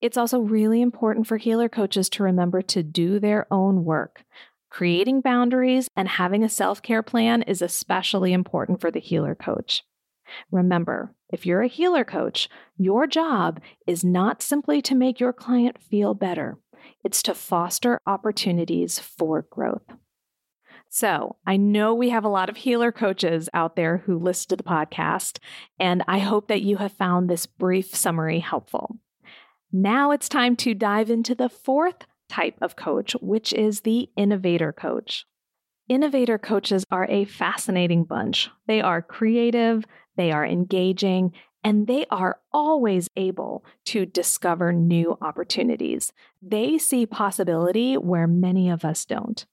It's 0.02 0.18
also 0.18 0.40
really 0.40 0.82
important 0.82 1.28
for 1.28 1.38
healer 1.38 1.70
coaches 1.70 2.10
to 2.12 2.24
remember 2.24 2.62
to 2.64 2.84
do 2.84 3.20
their 3.20 3.48
own 3.52 3.84
work. 3.84 4.24
Creating 4.70 5.22
boundaries 5.22 5.88
and 5.96 6.08
having 6.08 6.44
a 6.44 6.50
self 6.50 6.82
care 6.82 7.04
plan 7.04 7.42
is 7.44 7.62
especially 7.62 8.34
important 8.34 8.82
for 8.82 8.92
the 8.92 9.00
healer 9.00 9.36
coach. 9.36 9.84
Remember, 10.52 11.16
if 11.30 11.46
you're 11.46 11.62
a 11.62 11.68
healer 11.68 12.04
coach, 12.04 12.50
your 12.78 13.08
job 13.08 13.62
is 13.86 14.04
not 14.04 14.42
simply 14.42 14.82
to 14.82 14.96
make 14.96 15.20
your 15.20 15.34
client 15.34 15.82
feel 15.82 16.14
better, 16.14 16.58
it's 17.04 17.24
to 17.24 17.34
foster 17.34 18.02
opportunities 18.06 19.00
for 19.00 19.44
growth. 19.50 19.84
So, 20.90 21.36
I 21.46 21.58
know 21.58 21.94
we 21.94 22.10
have 22.10 22.24
a 22.24 22.30
lot 22.30 22.50
of 22.50 22.58
healer 22.58 22.92
coaches 22.92 23.50
out 23.54 23.76
there 23.76 23.98
who 24.06 24.18
listen 24.18 24.50
to 24.50 24.56
the 24.56 24.64
podcast, 24.64 25.40
and 25.80 26.04
I 26.08 26.20
hope 26.20 26.48
that 26.48 26.62
you 26.62 26.78
have 26.78 26.94
found 26.94 27.30
this 27.30 27.46
brief 27.46 27.94
summary 27.94 28.40
helpful. 28.40 28.98
Now 29.72 30.12
it's 30.12 30.30
time 30.30 30.56
to 30.58 30.74
dive 30.74 31.10
into 31.10 31.36
the 31.36 31.50
fourth 31.50 32.06
type 32.30 32.58
of 32.62 32.76
coach, 32.76 33.16
which 33.22 33.54
is 33.54 33.82
the 33.82 34.10
innovator 34.16 34.72
coach. 34.72 35.26
Innovator 35.90 36.38
coaches 36.38 36.84
are 36.92 37.08
a 37.10 37.26
fascinating 37.26 38.04
bunch. 38.04 38.50
They 38.68 38.82
are 38.82 39.02
creative, 39.02 39.86
they 40.16 40.32
are 40.32 40.46
engaging, 40.46 41.32
and 41.64 41.88
they 41.88 42.06
are 42.12 42.40
always 42.54 43.10
able 43.16 43.66
to 43.86 44.06
discover 44.06 44.72
new 44.72 45.18
opportunities. 45.22 46.14
They 46.42 46.78
see 46.78 47.06
possibility 47.06 47.96
where 47.98 48.28
many 48.28 48.70
of 48.70 48.86
us 48.86 49.06
don't. 49.06 49.46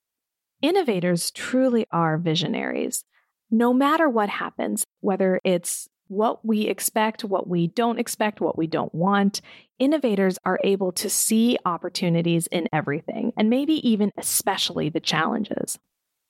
Innovators 0.62 1.31
truly 1.31 1.87
are 1.90 2.18
visionaries. 2.18 3.05
No 3.50 3.72
matter 3.72 4.09
what 4.09 4.29
happens, 4.29 4.85
whether 5.00 5.40
it's 5.44 5.88
what 6.09 6.45
we 6.45 6.62
expect, 6.62 7.25
what 7.25 7.49
we 7.49 7.69
don't 7.69 7.99
expect, 7.99 8.40
what 8.40 8.59
we 8.59 8.67
don't 8.67 8.95
want, 8.95 9.40
innovators 9.79 10.38
are 10.45 10.61
able 10.62 10.93
to 10.93 11.11
see 11.11 11.59
opportunities 11.64 12.47
in 12.49 12.69
everything, 12.73 13.33
and 13.37 13.51
maybe 13.51 13.87
even 13.88 14.12
especially 14.17 14.88
the 14.88 15.01
challenges. 15.01 15.79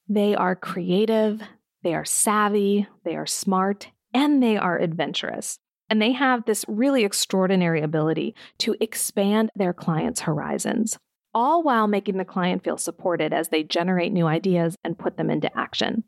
They 0.09 0.35
are 0.35 0.55
creative, 0.55 1.43
they 1.83 1.95
are 1.95 2.05
savvy, 2.05 2.87
they 3.05 3.17
are 3.17 3.27
smart, 3.27 3.89
and 4.13 4.43
they 4.43 4.57
are 4.57 4.79
adventurous. 4.79 5.59
And 5.91 6.01
they 6.01 6.13
have 6.13 6.45
this 6.45 6.65
really 6.67 7.05
extraordinary 7.05 7.83
ability 7.83 8.35
to 8.59 8.75
expand 8.81 9.51
their 9.55 9.75
clients' 9.75 10.23
horizons, 10.23 10.99
all 11.35 11.63
while 11.63 11.87
making 11.87 12.17
the 12.17 12.25
client 12.25 12.65
feel 12.65 12.79
supported 12.79 13.33
as 13.33 13.49
they 13.49 13.63
generate 13.63 14.13
new 14.13 14.27
ideas 14.27 14.77
and 14.83 14.99
put 14.99 15.17
them 15.17 15.31
into 15.31 15.55
action. 15.57 16.05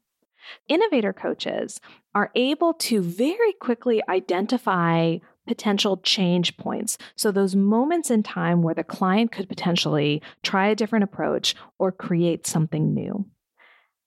Innovator 0.69 1.13
coaches 1.13 1.81
are 2.15 2.31
able 2.35 2.75
to 2.75 3.01
very 3.01 3.53
quickly 3.55 4.03
identify 4.09 5.19
potential 5.47 5.99
change 5.99 6.57
points. 6.57 6.99
So, 7.15 7.31
those 7.31 7.55
moments 7.55 8.11
in 8.11 8.23
time 8.23 8.63
where 8.63 8.75
the 8.75 8.85
client 8.85 9.33
could 9.33 9.49
potentially 9.49 10.23
try 10.43 10.69
a 10.69 10.75
different 10.75 11.05
approach 11.05 11.55
or 11.79 11.93
create 11.93 12.47
something 12.47 12.93
new. 12.93 13.27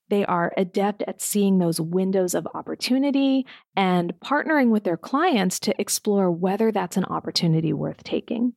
They 0.10 0.26
are 0.26 0.54
adept 0.58 1.04
at 1.04 1.22
seeing 1.22 1.60
those 1.60 1.80
windows 1.80 2.34
of 2.34 2.48
opportunity 2.54 3.46
and 3.76 4.14
partnering 4.20 4.70
with 4.70 4.84
their 4.84 4.98
clients 4.98 5.60
to 5.62 5.80
explore 5.80 6.32
whether 6.32 6.72
that's 6.72 6.98
an 6.98 7.06
opportunity 7.06 7.74
worth 7.74 8.04
taking. 8.04 8.54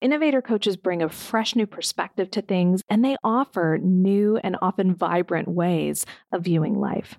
Innovator 0.00 0.42
coaches 0.42 0.76
bring 0.76 1.02
a 1.02 1.08
fresh 1.08 1.54
new 1.56 1.66
perspective 1.66 2.30
to 2.32 2.42
things 2.42 2.82
and 2.88 3.04
they 3.04 3.16
offer 3.22 3.78
new 3.82 4.38
and 4.38 4.56
often 4.62 4.94
vibrant 4.94 5.48
ways 5.48 6.06
of 6.32 6.44
viewing 6.44 6.78
life. 6.78 7.18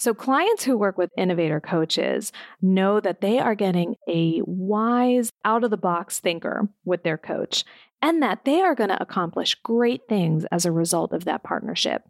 So, 0.00 0.14
clients 0.14 0.62
who 0.62 0.78
work 0.78 0.96
with 0.96 1.10
innovator 1.16 1.60
coaches 1.60 2.30
know 2.62 3.00
that 3.00 3.20
they 3.20 3.40
are 3.40 3.56
getting 3.56 3.96
a 4.08 4.40
wise, 4.46 5.32
out 5.44 5.64
of 5.64 5.70
the 5.70 5.76
box 5.76 6.20
thinker 6.20 6.68
with 6.84 7.02
their 7.02 7.18
coach 7.18 7.64
and 8.00 8.22
that 8.22 8.44
they 8.44 8.60
are 8.60 8.76
going 8.76 8.90
to 8.90 9.02
accomplish 9.02 9.56
great 9.56 10.02
things 10.08 10.44
as 10.52 10.64
a 10.64 10.72
result 10.72 11.12
of 11.12 11.24
that 11.24 11.42
partnership. 11.42 12.02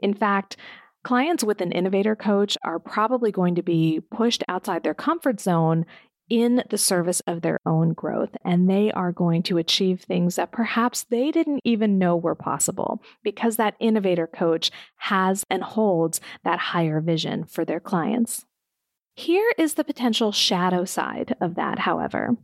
In 0.00 0.12
fact, 0.12 0.56
clients 1.04 1.44
with 1.44 1.60
an 1.60 1.70
innovator 1.70 2.16
coach 2.16 2.58
are 2.64 2.80
probably 2.80 3.30
going 3.30 3.54
to 3.54 3.62
be 3.62 4.00
pushed 4.10 4.42
outside 4.48 4.82
their 4.82 4.94
comfort 4.94 5.40
zone 5.40 5.86
in 6.28 6.62
the 6.70 6.78
service 6.78 7.20
of 7.26 7.42
their 7.42 7.60
own 7.64 7.92
growth, 7.92 8.36
and 8.44 8.68
they 8.68 8.90
are 8.92 9.12
going 9.12 9.42
to 9.44 9.58
achieve 9.58 10.00
things 10.00 10.36
that 10.36 10.52
perhaps 10.52 11.04
they 11.04 11.30
didn't 11.30 11.60
even 11.64 11.98
know 11.98 12.16
were 12.16 12.34
possible 12.34 13.00
because 13.22 13.56
that 13.56 13.76
innovator 13.78 14.26
coach 14.26 14.70
has 14.96 15.44
and 15.48 15.62
holds 15.62 16.20
that 16.44 16.58
higher 16.58 17.00
vision 17.00 17.44
for 17.44 17.64
their 17.64 17.80
clients. 17.80 18.44
Here 19.14 19.52
is 19.56 19.74
the 19.74 19.84
potential 19.84 20.32
shadow 20.32 20.84
side 20.84 21.36
of 21.40 21.54
that, 21.54 21.80
however. 21.80 22.36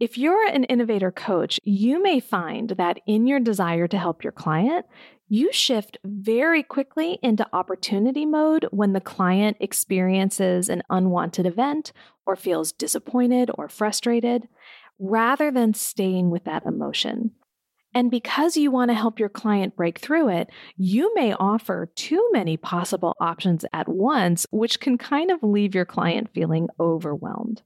If 0.00 0.16
you're 0.16 0.46
an 0.46 0.64
innovator 0.64 1.12
coach, 1.12 1.60
you 1.62 2.02
may 2.02 2.20
find 2.20 2.70
that 2.70 3.00
in 3.06 3.26
your 3.26 3.38
desire 3.38 3.86
to 3.86 3.98
help 3.98 4.24
your 4.24 4.32
client, 4.32 4.86
you 5.28 5.52
shift 5.52 5.98
very 6.02 6.64
quickly 6.64 7.20
into 7.22 7.46
opportunity 7.52 8.26
mode 8.26 8.66
when 8.72 8.94
the 8.94 9.00
client 9.00 9.58
experiences 9.60 10.68
an 10.68 10.82
unwanted 10.90 11.46
event 11.46 11.92
or 12.30 12.36
feels 12.36 12.70
disappointed 12.70 13.50
or 13.58 13.68
frustrated, 13.68 14.46
rather 15.00 15.50
than 15.50 15.74
staying 15.74 16.30
with 16.30 16.44
that 16.44 16.64
emotion. 16.64 17.32
And 17.92 18.08
because 18.08 18.56
you 18.56 18.70
want 18.70 18.92
to 18.92 18.94
help 18.94 19.18
your 19.18 19.28
client 19.28 19.74
break 19.74 19.98
through 19.98 20.28
it, 20.28 20.48
you 20.76 21.12
may 21.16 21.32
offer 21.32 21.90
too 21.96 22.24
many 22.32 22.56
possible 22.56 23.16
options 23.20 23.64
at 23.72 23.88
once, 23.88 24.46
which 24.52 24.78
can 24.78 24.96
kind 24.96 25.32
of 25.32 25.42
leave 25.42 25.74
your 25.74 25.84
client 25.84 26.30
feeling 26.32 26.68
overwhelmed. 26.78 27.62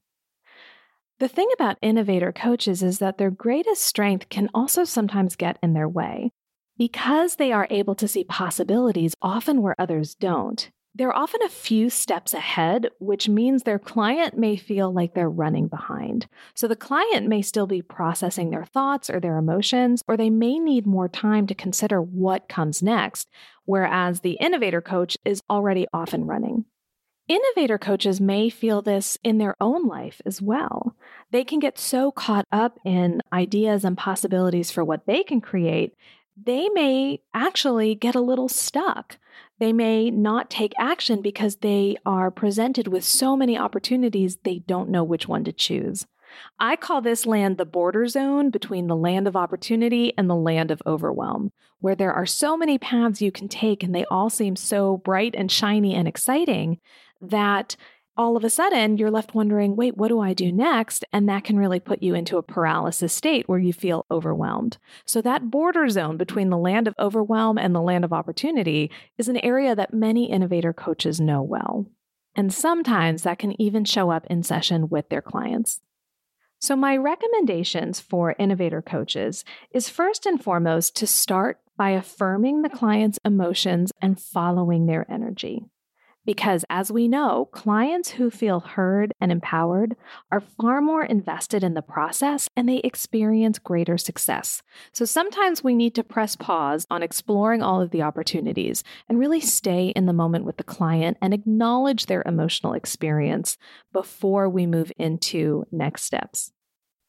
The 1.18 1.28
thing 1.28 1.50
about 1.52 1.76
innovator 1.82 2.32
coaches 2.32 2.82
is 2.82 3.00
that 3.00 3.18
their 3.18 3.30
greatest 3.30 3.82
strength 3.82 4.30
can 4.30 4.48
also 4.54 4.84
sometimes 4.84 5.36
get 5.36 5.58
in 5.62 5.74
their 5.74 5.88
way. 5.88 6.32
Because 6.78 7.36
they 7.36 7.52
are 7.52 7.68
able 7.70 7.94
to 7.96 8.08
see 8.08 8.24
possibilities 8.24 9.14
often 9.20 9.60
where 9.60 9.76
others 9.78 10.14
don't, 10.14 10.70
they're 10.94 11.16
often 11.16 11.42
a 11.42 11.48
few 11.48 11.90
steps 11.90 12.34
ahead, 12.34 12.88
which 12.98 13.28
means 13.28 13.62
their 13.62 13.78
client 13.78 14.38
may 14.38 14.56
feel 14.56 14.92
like 14.92 15.14
they're 15.14 15.28
running 15.28 15.68
behind. 15.68 16.26
So 16.54 16.68
the 16.68 16.76
client 16.76 17.26
may 17.26 17.42
still 17.42 17.66
be 17.66 17.82
processing 17.82 18.50
their 18.50 18.64
thoughts 18.64 19.10
or 19.10 19.20
their 19.20 19.36
emotions, 19.36 20.02
or 20.06 20.16
they 20.16 20.30
may 20.30 20.58
need 20.58 20.86
more 20.86 21.08
time 21.08 21.46
to 21.48 21.54
consider 21.54 22.00
what 22.00 22.48
comes 22.48 22.82
next, 22.82 23.28
whereas 23.64 24.20
the 24.20 24.38
innovator 24.40 24.80
coach 24.80 25.16
is 25.24 25.42
already 25.50 25.86
off 25.92 26.12
and 26.12 26.28
running. 26.28 26.64
Innovator 27.26 27.78
coaches 27.78 28.20
may 28.20 28.50
feel 28.50 28.82
this 28.82 29.16
in 29.24 29.38
their 29.38 29.56
own 29.60 29.86
life 29.88 30.20
as 30.26 30.42
well. 30.42 30.94
They 31.30 31.42
can 31.42 31.58
get 31.58 31.78
so 31.78 32.12
caught 32.12 32.46
up 32.52 32.78
in 32.84 33.22
ideas 33.32 33.82
and 33.82 33.96
possibilities 33.96 34.70
for 34.70 34.84
what 34.84 35.06
they 35.06 35.22
can 35.22 35.40
create 35.40 35.94
they 36.36 36.68
may 36.70 37.20
actually 37.32 37.94
get 37.94 38.14
a 38.14 38.20
little 38.20 38.48
stuck. 38.48 39.18
They 39.58 39.72
may 39.72 40.10
not 40.10 40.50
take 40.50 40.72
action 40.78 41.22
because 41.22 41.56
they 41.56 41.96
are 42.04 42.30
presented 42.30 42.88
with 42.88 43.04
so 43.04 43.36
many 43.36 43.56
opportunities 43.56 44.38
they 44.42 44.60
don't 44.60 44.90
know 44.90 45.04
which 45.04 45.28
one 45.28 45.44
to 45.44 45.52
choose. 45.52 46.06
I 46.58 46.74
call 46.76 47.00
this 47.00 47.26
land 47.26 47.58
the 47.58 47.64
border 47.64 48.06
zone 48.08 48.50
between 48.50 48.88
the 48.88 48.96
land 48.96 49.28
of 49.28 49.36
opportunity 49.36 50.12
and 50.18 50.28
the 50.28 50.34
land 50.34 50.70
of 50.70 50.82
overwhelm, 50.84 51.52
where 51.80 51.94
there 51.94 52.12
are 52.12 52.26
so 52.26 52.56
many 52.56 52.78
paths 52.78 53.22
you 53.22 53.30
can 53.30 53.48
take 53.48 53.82
and 53.82 53.94
they 53.94 54.04
all 54.06 54.30
seem 54.30 54.56
so 54.56 54.96
bright 54.96 55.34
and 55.36 55.50
shiny 55.50 55.94
and 55.94 56.08
exciting 56.08 56.78
that 57.20 57.76
all 58.16 58.36
of 58.36 58.44
a 58.44 58.50
sudden 58.50 58.96
you're 58.96 59.10
left 59.10 59.34
wondering, 59.34 59.76
wait, 59.76 59.96
what 59.96 60.08
do 60.08 60.20
I 60.20 60.34
do 60.34 60.52
next? 60.52 61.04
And 61.12 61.28
that 61.28 61.44
can 61.44 61.58
really 61.58 61.80
put 61.80 62.02
you 62.02 62.14
into 62.14 62.38
a 62.38 62.42
paralysis 62.42 63.12
state 63.12 63.48
where 63.48 63.58
you 63.58 63.72
feel 63.72 64.06
overwhelmed. 64.10 64.78
So, 65.04 65.20
that 65.22 65.50
border 65.50 65.88
zone 65.88 66.16
between 66.16 66.50
the 66.50 66.58
land 66.58 66.86
of 66.86 66.94
overwhelm 66.98 67.58
and 67.58 67.74
the 67.74 67.80
land 67.80 68.04
of 68.04 68.12
opportunity 68.12 68.90
is 69.18 69.28
an 69.28 69.38
area 69.38 69.74
that 69.74 69.94
many 69.94 70.30
innovator 70.30 70.72
coaches 70.72 71.20
know 71.20 71.42
well. 71.42 71.86
And 72.36 72.52
sometimes 72.52 73.22
that 73.22 73.38
can 73.38 73.60
even 73.60 73.84
show 73.84 74.10
up 74.10 74.26
in 74.28 74.42
session 74.42 74.88
with 74.88 75.08
their 75.08 75.22
clients. 75.22 75.80
So, 76.60 76.76
my 76.76 76.96
recommendations 76.96 78.00
for 78.00 78.36
innovator 78.38 78.80
coaches 78.80 79.44
is 79.72 79.88
first 79.88 80.24
and 80.24 80.42
foremost 80.42 80.96
to 80.96 81.06
start 81.06 81.60
by 81.76 81.90
affirming 81.90 82.62
the 82.62 82.68
client's 82.68 83.18
emotions 83.24 83.92
and 84.00 84.20
following 84.20 84.86
their 84.86 85.10
energy. 85.10 85.64
Because 86.24 86.64
as 86.70 86.90
we 86.90 87.06
know, 87.06 87.48
clients 87.52 88.10
who 88.10 88.30
feel 88.30 88.60
heard 88.60 89.12
and 89.20 89.30
empowered 89.30 89.94
are 90.32 90.40
far 90.40 90.80
more 90.80 91.04
invested 91.04 91.62
in 91.62 91.74
the 91.74 91.82
process 91.82 92.48
and 92.56 92.68
they 92.68 92.78
experience 92.78 93.58
greater 93.58 93.98
success. 93.98 94.62
So 94.92 95.04
sometimes 95.04 95.62
we 95.62 95.74
need 95.74 95.94
to 95.96 96.02
press 96.02 96.34
pause 96.34 96.86
on 96.90 97.02
exploring 97.02 97.62
all 97.62 97.82
of 97.82 97.90
the 97.90 98.02
opportunities 98.02 98.82
and 99.08 99.18
really 99.18 99.40
stay 99.40 99.88
in 99.88 100.06
the 100.06 100.12
moment 100.14 100.46
with 100.46 100.56
the 100.56 100.64
client 100.64 101.18
and 101.20 101.34
acknowledge 101.34 102.06
their 102.06 102.22
emotional 102.24 102.72
experience 102.72 103.58
before 103.92 104.48
we 104.48 104.66
move 104.66 104.92
into 104.96 105.66
next 105.70 106.04
steps. 106.04 106.53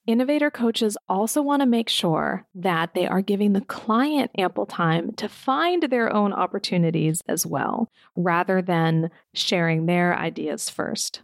Innovator 0.08 0.52
coaches 0.52 0.98
also 1.10 1.42
want 1.42 1.62
to 1.62 1.66
make 1.66 1.90
sure 1.90 2.46
that 2.54 2.94
they 2.94 3.08
are 3.08 3.22
giving 3.22 3.54
the 3.54 3.62
client 3.62 4.30
ample 4.38 4.68
time 4.68 5.14
to 5.14 5.28
find 5.28 5.82
their 5.84 6.14
own 6.14 6.32
opportunities 6.32 7.24
as 7.28 7.44
well, 7.44 7.90
rather 8.16 8.62
than 8.62 9.10
sharing 9.34 9.88
their 9.88 10.16
ideas 10.16 10.70
first. 10.70 11.22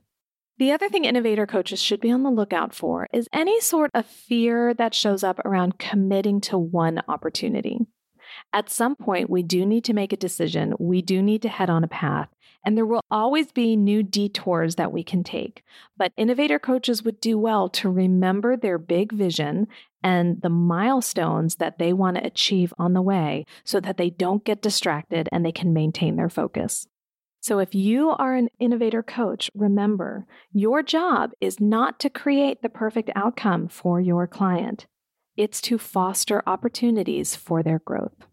The 0.57 0.71
other 0.71 0.89
thing 0.89 1.05
innovator 1.05 1.45
coaches 1.45 1.79
should 1.79 2.01
be 2.01 2.11
on 2.11 2.23
the 2.23 2.31
lookout 2.31 2.73
for 2.73 3.07
is 3.13 3.29
any 3.31 3.61
sort 3.61 3.91
of 3.93 4.07
fear 4.07 4.73
that 4.73 4.95
shows 4.95 5.23
up 5.23 5.37
around 5.45 5.77
committing 5.77 6.41
to 6.41 6.57
one 6.57 7.03
opportunity. 7.07 7.79
At 8.51 8.69
some 8.69 8.95
point, 8.95 9.29
we 9.29 9.43
do 9.43 9.65
need 9.65 9.83
to 9.85 9.93
make 9.93 10.13
a 10.13 10.17
decision. 10.17 10.73
We 10.79 11.01
do 11.01 11.21
need 11.21 11.43
to 11.43 11.49
head 11.49 11.69
on 11.69 11.83
a 11.83 11.87
path. 11.87 12.29
And 12.63 12.77
there 12.77 12.85
will 12.85 13.01
always 13.09 13.51
be 13.51 13.75
new 13.75 14.03
detours 14.03 14.75
that 14.75 14.91
we 14.91 15.03
can 15.03 15.23
take. 15.23 15.63
But 15.97 16.13
innovator 16.15 16.59
coaches 16.59 17.03
would 17.03 17.19
do 17.19 17.37
well 17.37 17.69
to 17.69 17.89
remember 17.89 18.55
their 18.55 18.77
big 18.77 19.11
vision 19.11 19.67
and 20.03 20.41
the 20.41 20.49
milestones 20.49 21.55
that 21.55 21.79
they 21.79 21.93
want 21.93 22.17
to 22.17 22.25
achieve 22.25 22.73
on 22.77 22.93
the 22.93 23.01
way 23.01 23.45
so 23.63 23.79
that 23.79 23.97
they 23.97 24.09
don't 24.09 24.43
get 24.43 24.61
distracted 24.61 25.27
and 25.31 25.45
they 25.45 25.51
can 25.51 25.73
maintain 25.73 26.15
their 26.15 26.29
focus. 26.29 26.87
So, 27.43 27.57
if 27.57 27.73
you 27.73 28.11
are 28.11 28.35
an 28.35 28.49
innovator 28.59 29.01
coach, 29.01 29.49
remember 29.55 30.27
your 30.53 30.83
job 30.83 31.31
is 31.41 31.59
not 31.59 31.99
to 32.01 32.09
create 32.09 32.61
the 32.61 32.69
perfect 32.69 33.09
outcome 33.15 33.67
for 33.67 33.99
your 33.99 34.27
client, 34.27 34.85
it's 35.35 35.59
to 35.61 35.79
foster 35.79 36.43
opportunities 36.45 37.35
for 37.35 37.63
their 37.63 37.79
growth. 37.79 38.27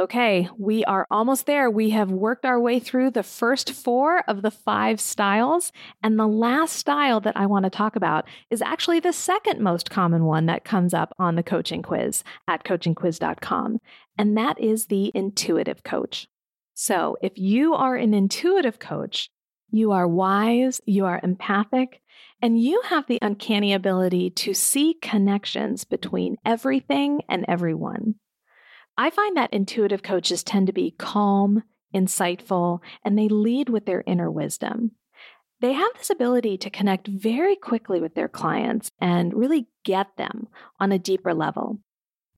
Okay, 0.00 0.48
we 0.56 0.82
are 0.86 1.06
almost 1.10 1.44
there. 1.44 1.70
We 1.70 1.90
have 1.90 2.10
worked 2.10 2.46
our 2.46 2.58
way 2.58 2.78
through 2.78 3.10
the 3.10 3.22
first 3.22 3.70
four 3.70 4.24
of 4.26 4.40
the 4.40 4.50
five 4.50 4.98
styles. 4.98 5.72
And 6.02 6.18
the 6.18 6.26
last 6.26 6.74
style 6.74 7.20
that 7.20 7.36
I 7.36 7.44
want 7.44 7.64
to 7.64 7.70
talk 7.70 7.96
about 7.96 8.26
is 8.48 8.62
actually 8.62 9.00
the 9.00 9.12
second 9.12 9.60
most 9.60 9.90
common 9.90 10.24
one 10.24 10.46
that 10.46 10.64
comes 10.64 10.94
up 10.94 11.14
on 11.18 11.34
the 11.34 11.42
coaching 11.42 11.82
quiz 11.82 12.24
at 12.48 12.64
coachingquiz.com. 12.64 13.78
And 14.16 14.38
that 14.38 14.58
is 14.58 14.86
the 14.86 15.12
intuitive 15.14 15.82
coach. 15.82 16.28
So, 16.72 17.18
if 17.20 17.36
you 17.36 17.74
are 17.74 17.94
an 17.94 18.14
intuitive 18.14 18.78
coach, 18.78 19.28
you 19.70 19.92
are 19.92 20.08
wise, 20.08 20.80
you 20.86 21.04
are 21.04 21.20
empathic, 21.22 22.00
and 22.40 22.58
you 22.58 22.80
have 22.86 23.06
the 23.06 23.18
uncanny 23.20 23.74
ability 23.74 24.30
to 24.30 24.54
see 24.54 24.94
connections 24.94 25.84
between 25.84 26.36
everything 26.46 27.20
and 27.28 27.44
everyone. 27.46 28.14
I 28.96 29.10
find 29.10 29.36
that 29.36 29.52
intuitive 29.52 30.02
coaches 30.02 30.42
tend 30.42 30.66
to 30.66 30.72
be 30.72 30.94
calm, 30.98 31.62
insightful, 31.94 32.80
and 33.04 33.18
they 33.18 33.28
lead 33.28 33.68
with 33.68 33.86
their 33.86 34.04
inner 34.06 34.30
wisdom. 34.30 34.92
They 35.60 35.74
have 35.74 35.92
this 35.96 36.10
ability 36.10 36.56
to 36.58 36.70
connect 36.70 37.06
very 37.06 37.54
quickly 37.54 38.00
with 38.00 38.14
their 38.14 38.28
clients 38.28 38.90
and 39.00 39.34
really 39.34 39.68
get 39.84 40.16
them 40.16 40.48
on 40.78 40.90
a 40.90 40.98
deeper 40.98 41.34
level. 41.34 41.80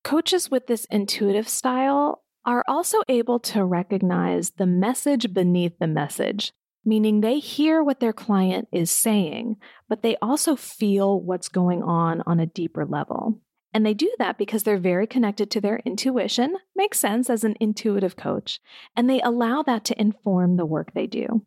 Coaches 0.02 0.50
with 0.50 0.66
this 0.66 0.84
intuitive 0.86 1.48
style 1.48 2.24
are 2.44 2.64
also 2.66 3.02
able 3.08 3.38
to 3.38 3.64
recognize 3.64 4.50
the 4.50 4.66
message 4.66 5.32
beneath 5.32 5.78
the 5.78 5.86
message, 5.86 6.52
meaning 6.84 7.20
they 7.20 7.38
hear 7.38 7.84
what 7.84 8.00
their 8.00 8.12
client 8.12 8.66
is 8.72 8.90
saying, 8.90 9.56
but 9.88 10.02
they 10.02 10.16
also 10.20 10.56
feel 10.56 11.20
what's 11.20 11.48
going 11.48 11.82
on 11.84 12.22
on 12.26 12.40
a 12.40 12.46
deeper 12.46 12.84
level. 12.84 13.40
And 13.74 13.86
they 13.86 13.94
do 13.94 14.12
that 14.18 14.36
because 14.36 14.64
they're 14.64 14.76
very 14.76 15.06
connected 15.06 15.50
to 15.50 15.60
their 15.60 15.78
intuition, 15.84 16.56
makes 16.76 16.98
sense 17.00 17.30
as 17.30 17.42
an 17.42 17.56
intuitive 17.58 18.16
coach, 18.16 18.60
and 18.94 19.08
they 19.08 19.20
allow 19.22 19.62
that 19.62 19.84
to 19.86 20.00
inform 20.00 20.56
the 20.56 20.66
work 20.66 20.92
they 20.92 21.06
do. 21.06 21.46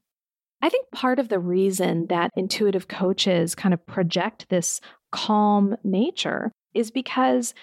I 0.61 0.69
think 0.69 0.89
part 0.91 1.19
of 1.19 1.29
the 1.29 1.39
reason 1.39 2.07
that 2.07 2.31
intuitive 2.35 2.87
coaches 2.87 3.53
kind 3.53 3.73
of 3.73 3.85
project 3.85 4.49
this 4.49 4.81
calm 5.11 5.77
nature 5.83 6.51
is 6.73 6.89
because 6.89 7.53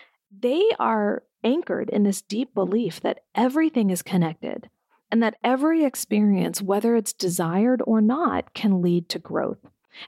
they 0.40 0.62
are 0.79 1.25
anchored 1.42 1.90
in 1.90 2.05
this 2.05 2.22
deep 2.22 2.55
belief 2.55 3.01
that 3.01 3.20
everything 3.35 3.90
is 3.90 4.03
connected 4.03 4.70
and 5.11 5.22
that 5.22 5.37
every 5.42 5.85
experience, 5.85 6.62
whether 6.62 6.94
it's 6.94 7.12
desired 7.12 7.83
or 7.87 8.01
not, 8.01 8.55
can 8.55 8.81
lead 8.81 9.09
to 9.11 9.18
growth. 9.18 9.59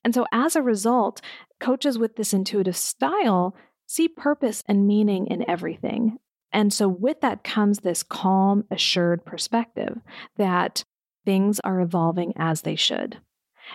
And 0.03 0.14
so, 0.14 0.25
as 0.33 0.57
a 0.57 0.62
result, 0.62 1.21
coaches 1.61 1.99
with 1.99 2.17
this 2.17 2.33
intuitive 2.33 2.77
style 2.77 3.55
see 3.87 4.09
purpose 4.09 4.62
and 4.66 4.87
meaning 4.87 5.27
in 5.27 5.49
everything. 5.49 6.18
And 6.53 6.73
so, 6.73 6.88
with 6.88 7.20
that 7.20 7.42
comes 7.44 7.81
this 7.81 8.03
calm, 8.03 8.64
assured 8.70 9.25
perspective 9.25 9.99
that 10.37 10.85
things 11.25 11.61
are 11.61 11.81
evolving 11.81 12.33
as 12.37 12.62
they 12.62 12.77
should. 12.77 13.18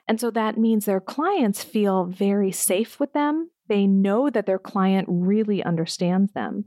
And 0.08 0.19
so 0.19 0.32
that 0.32 0.58
means 0.58 0.86
their 0.86 1.02
clients 1.02 1.63
feel 1.63 2.06
very 2.06 2.52
safe 2.52 3.00
with 3.00 3.13
them. 3.13 3.50
They 3.67 3.88
know 3.88 4.30
that 4.30 4.45
their 4.45 4.60
client 4.60 5.08
really 5.10 5.63
understands 5.63 6.32
them. 6.34 6.65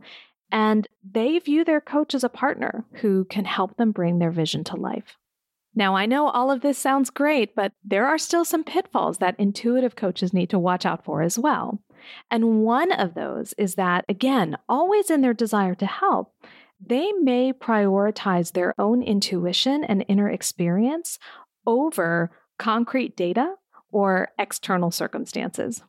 And 0.50 0.87
they 1.09 1.38
view 1.38 1.64
their 1.64 1.81
coach 1.81 2.14
as 2.14 2.24
a 2.24 2.28
partner 2.28 2.85
who 2.94 3.24
can 3.24 3.44
help 3.44 3.76
them 3.76 3.90
bring 3.90 4.18
their 4.18 4.31
vision 4.31 4.64
to 4.64 4.76
life. 4.76 5.16
Now, 5.74 5.96
I 5.96 6.05
know 6.05 6.28
all 6.28 6.50
of 6.50 6.61
this 6.61 6.76
sounds 6.76 7.09
great, 7.09 7.55
but 7.55 7.72
there 7.83 8.07
are 8.07 8.18
still 8.18 8.44
some 8.44 8.62
pitfalls 8.62 9.18
that 9.18 9.40
intuitive 9.40 9.96
coaches 9.96 10.35
need 10.35 10.50
to 10.50 10.59
watch 10.59 10.85
out 10.85 11.05
for 11.05 11.22
as 11.22 11.38
well. 11.38 11.81
And 12.30 12.62
one 12.62 12.92
of 12.92 13.14
those 13.14 13.52
is 13.58 13.74
that, 13.76 14.04
again, 14.08 14.56
always 14.68 15.10
in 15.10 15.20
their 15.20 15.34
desire 15.34 15.74
to 15.76 15.86
help, 15.86 16.34
they 16.84 17.12
may 17.12 17.52
prioritize 17.52 18.52
their 18.52 18.74
own 18.78 19.02
intuition 19.02 19.84
and 19.84 20.04
inner 20.08 20.28
experience 20.28 21.18
over 21.66 22.30
concrete 22.58 23.16
data 23.16 23.54
or 23.90 24.30
external 24.38 24.90
circumstances. 24.90 25.82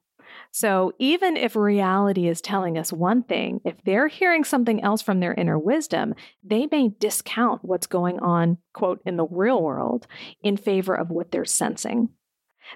So 0.52 0.94
even 1.00 1.38
if 1.38 1.56
reality 1.56 2.28
is 2.28 2.42
telling 2.42 2.78
us 2.78 2.92
one 2.92 3.24
thing, 3.24 3.62
if 3.64 3.76
they're 3.84 4.08
hearing 4.08 4.44
something 4.44 4.82
else 4.84 5.02
from 5.02 5.20
their 5.20 5.34
inner 5.34 5.58
wisdom, 5.58 6.16
they 6.44 6.68
may 6.72 6.90
discount 7.00 7.64
what's 7.64 7.88
going 7.88 8.20
on, 8.20 8.58
quote, 8.74 9.02
in 9.06 9.18
the 9.18 9.28
real 9.28 9.62
world 9.62 10.08
in 10.42 10.58
favor 10.58 10.96
of 10.96 11.10
what 11.10 11.32
they're 11.32 11.46
sensing. 11.46 12.10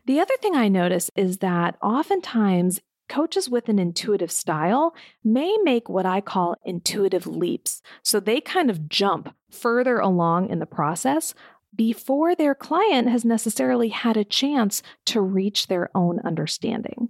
The 0.06 0.20
other 0.20 0.36
thing 0.42 0.56
I 0.56 0.68
notice 0.68 1.10
is 1.16 1.38
that 1.38 1.78
oftentimes 1.82 2.82
coaches 3.10 3.50
with 3.50 3.70
an 3.70 3.80
intuitive 3.80 4.32
style 4.32 4.96
may 5.24 5.58
make 5.64 5.90
what 5.90 6.06
I 6.06 6.22
call 6.22 6.56
intuitive 6.64 7.28
leaps. 7.28 7.82
So 8.04 8.20
they 8.20 8.42
kind 8.42 8.70
of 8.70 8.90
jump 8.90 9.34
further 9.50 10.00
along 10.00 10.50
in 10.50 10.60
the 10.60 10.66
process 10.66 11.34
before 11.76 12.36
their 12.36 12.56
client 12.56 13.08
has 13.10 13.24
necessarily 13.24 13.90
had 13.90 14.18
a 14.18 14.24
chance 14.24 14.82
to 15.06 15.22
reach 15.22 15.68
their 15.68 15.90
own 15.96 16.20
understanding. 16.24 17.10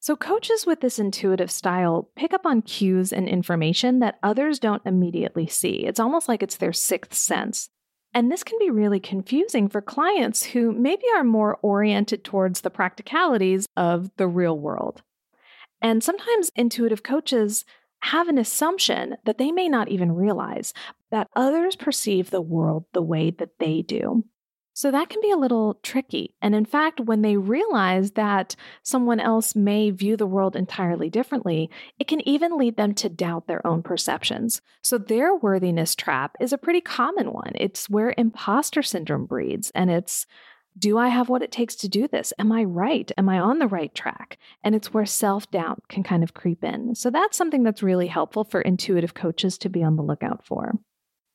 So, 0.00 0.14
coaches 0.14 0.64
with 0.64 0.80
this 0.80 1.00
intuitive 1.00 1.50
style 1.50 2.10
pick 2.14 2.32
up 2.32 2.46
on 2.46 2.62
cues 2.62 3.12
and 3.12 3.28
information 3.28 3.98
that 3.98 4.18
others 4.22 4.60
don't 4.60 4.86
immediately 4.86 5.48
see. 5.48 5.84
It's 5.84 5.98
almost 5.98 6.28
like 6.28 6.44
it's 6.44 6.58
their 6.58 6.72
sixth 6.72 7.14
sense. 7.14 7.68
And 8.14 8.30
this 8.30 8.44
can 8.44 8.58
be 8.60 8.70
really 8.70 9.00
confusing 9.00 9.68
for 9.68 9.82
clients 9.82 10.44
who 10.44 10.72
maybe 10.72 11.02
are 11.16 11.24
more 11.24 11.58
oriented 11.60 12.22
towards 12.22 12.60
the 12.60 12.70
practicalities 12.70 13.66
of 13.76 14.10
the 14.16 14.28
real 14.28 14.56
world. 14.56 15.02
And 15.80 16.02
sometimes 16.02 16.50
intuitive 16.56 17.02
coaches 17.02 17.64
have 18.00 18.28
an 18.28 18.38
assumption 18.38 19.16
that 19.24 19.38
they 19.38 19.50
may 19.50 19.68
not 19.68 19.88
even 19.88 20.12
realize 20.12 20.72
that 21.10 21.28
others 21.34 21.76
perceive 21.76 22.30
the 22.30 22.40
world 22.40 22.84
the 22.92 23.02
way 23.02 23.30
that 23.30 23.58
they 23.58 23.82
do. 23.82 24.24
So 24.74 24.90
that 24.90 25.08
can 25.08 25.22
be 25.22 25.30
a 25.30 25.38
little 25.38 25.80
tricky. 25.82 26.34
And 26.42 26.54
in 26.54 26.66
fact, 26.66 27.00
when 27.00 27.22
they 27.22 27.38
realize 27.38 28.10
that 28.10 28.54
someone 28.82 29.20
else 29.20 29.56
may 29.56 29.90
view 29.90 30.18
the 30.18 30.26
world 30.26 30.54
entirely 30.54 31.08
differently, 31.08 31.70
it 31.98 32.06
can 32.06 32.20
even 32.28 32.58
lead 32.58 32.76
them 32.76 32.92
to 32.96 33.08
doubt 33.08 33.46
their 33.46 33.66
own 33.66 33.82
perceptions. 33.82 34.60
So 34.82 34.98
their 34.98 35.34
worthiness 35.34 35.94
trap 35.94 36.36
is 36.40 36.52
a 36.52 36.58
pretty 36.58 36.82
common 36.82 37.32
one. 37.32 37.52
It's 37.54 37.88
where 37.88 38.12
imposter 38.18 38.82
syndrome 38.82 39.24
breeds, 39.24 39.72
and 39.74 39.90
it's 39.90 40.26
do 40.78 40.98
I 40.98 41.08
have 41.08 41.28
what 41.28 41.42
it 41.42 41.50
takes 41.50 41.74
to 41.76 41.88
do 41.88 42.06
this? 42.06 42.32
Am 42.38 42.52
I 42.52 42.64
right? 42.64 43.10
Am 43.16 43.28
I 43.28 43.38
on 43.38 43.58
the 43.58 43.66
right 43.66 43.94
track? 43.94 44.38
And 44.62 44.74
it's 44.74 44.92
where 44.92 45.06
self 45.06 45.50
doubt 45.50 45.82
can 45.88 46.02
kind 46.02 46.22
of 46.22 46.34
creep 46.34 46.62
in. 46.62 46.94
So 46.94 47.10
that's 47.10 47.36
something 47.36 47.62
that's 47.62 47.82
really 47.82 48.08
helpful 48.08 48.44
for 48.44 48.60
intuitive 48.60 49.14
coaches 49.14 49.56
to 49.58 49.68
be 49.68 49.82
on 49.82 49.96
the 49.96 50.02
lookout 50.02 50.44
for. 50.44 50.72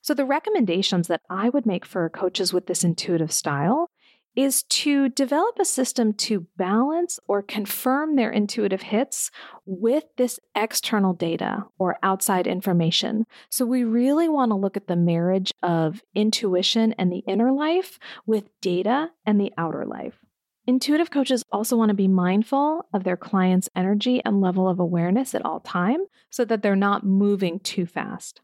So, 0.03 0.15
the 0.15 0.25
recommendations 0.25 1.07
that 1.07 1.21
I 1.29 1.49
would 1.49 1.65
make 1.65 1.85
for 1.85 2.09
coaches 2.09 2.51
with 2.51 2.65
this 2.65 2.83
intuitive 2.83 3.31
style 3.31 3.91
is 4.35 4.63
to 4.63 5.09
develop 5.09 5.57
a 5.59 5.65
system 5.65 6.13
to 6.13 6.47
balance 6.57 7.19
or 7.27 7.41
confirm 7.41 8.15
their 8.15 8.31
intuitive 8.31 8.81
hits 8.81 9.29
with 9.65 10.05
this 10.17 10.39
external 10.55 11.13
data 11.13 11.65
or 11.77 11.97
outside 12.01 12.47
information. 12.47 13.25
So, 13.49 13.65
we 13.65 13.83
really 13.83 14.29
want 14.29 14.51
to 14.51 14.55
look 14.55 14.77
at 14.77 14.87
the 14.87 14.95
marriage 14.95 15.53
of 15.61 16.01
intuition 16.15 16.93
and 16.93 17.11
the 17.11 17.23
inner 17.27 17.51
life 17.51 17.99
with 18.25 18.49
data 18.61 19.09
and 19.25 19.39
the 19.39 19.51
outer 19.57 19.85
life. 19.85 20.19
Intuitive 20.67 21.09
coaches 21.09 21.43
also 21.51 21.75
want 21.75 21.89
to 21.89 21.95
be 21.95 22.07
mindful 22.07 22.85
of 22.93 23.03
their 23.03 23.17
client's 23.17 23.69
energy 23.75 24.21
and 24.23 24.41
level 24.41 24.69
of 24.69 24.79
awareness 24.79 25.33
at 25.33 25.43
all 25.43 25.59
time 25.59 26.05
so 26.29 26.45
that 26.45 26.61
they're 26.61 26.75
not 26.75 27.05
moving 27.05 27.59
too 27.59 27.85
fast. 27.85 28.41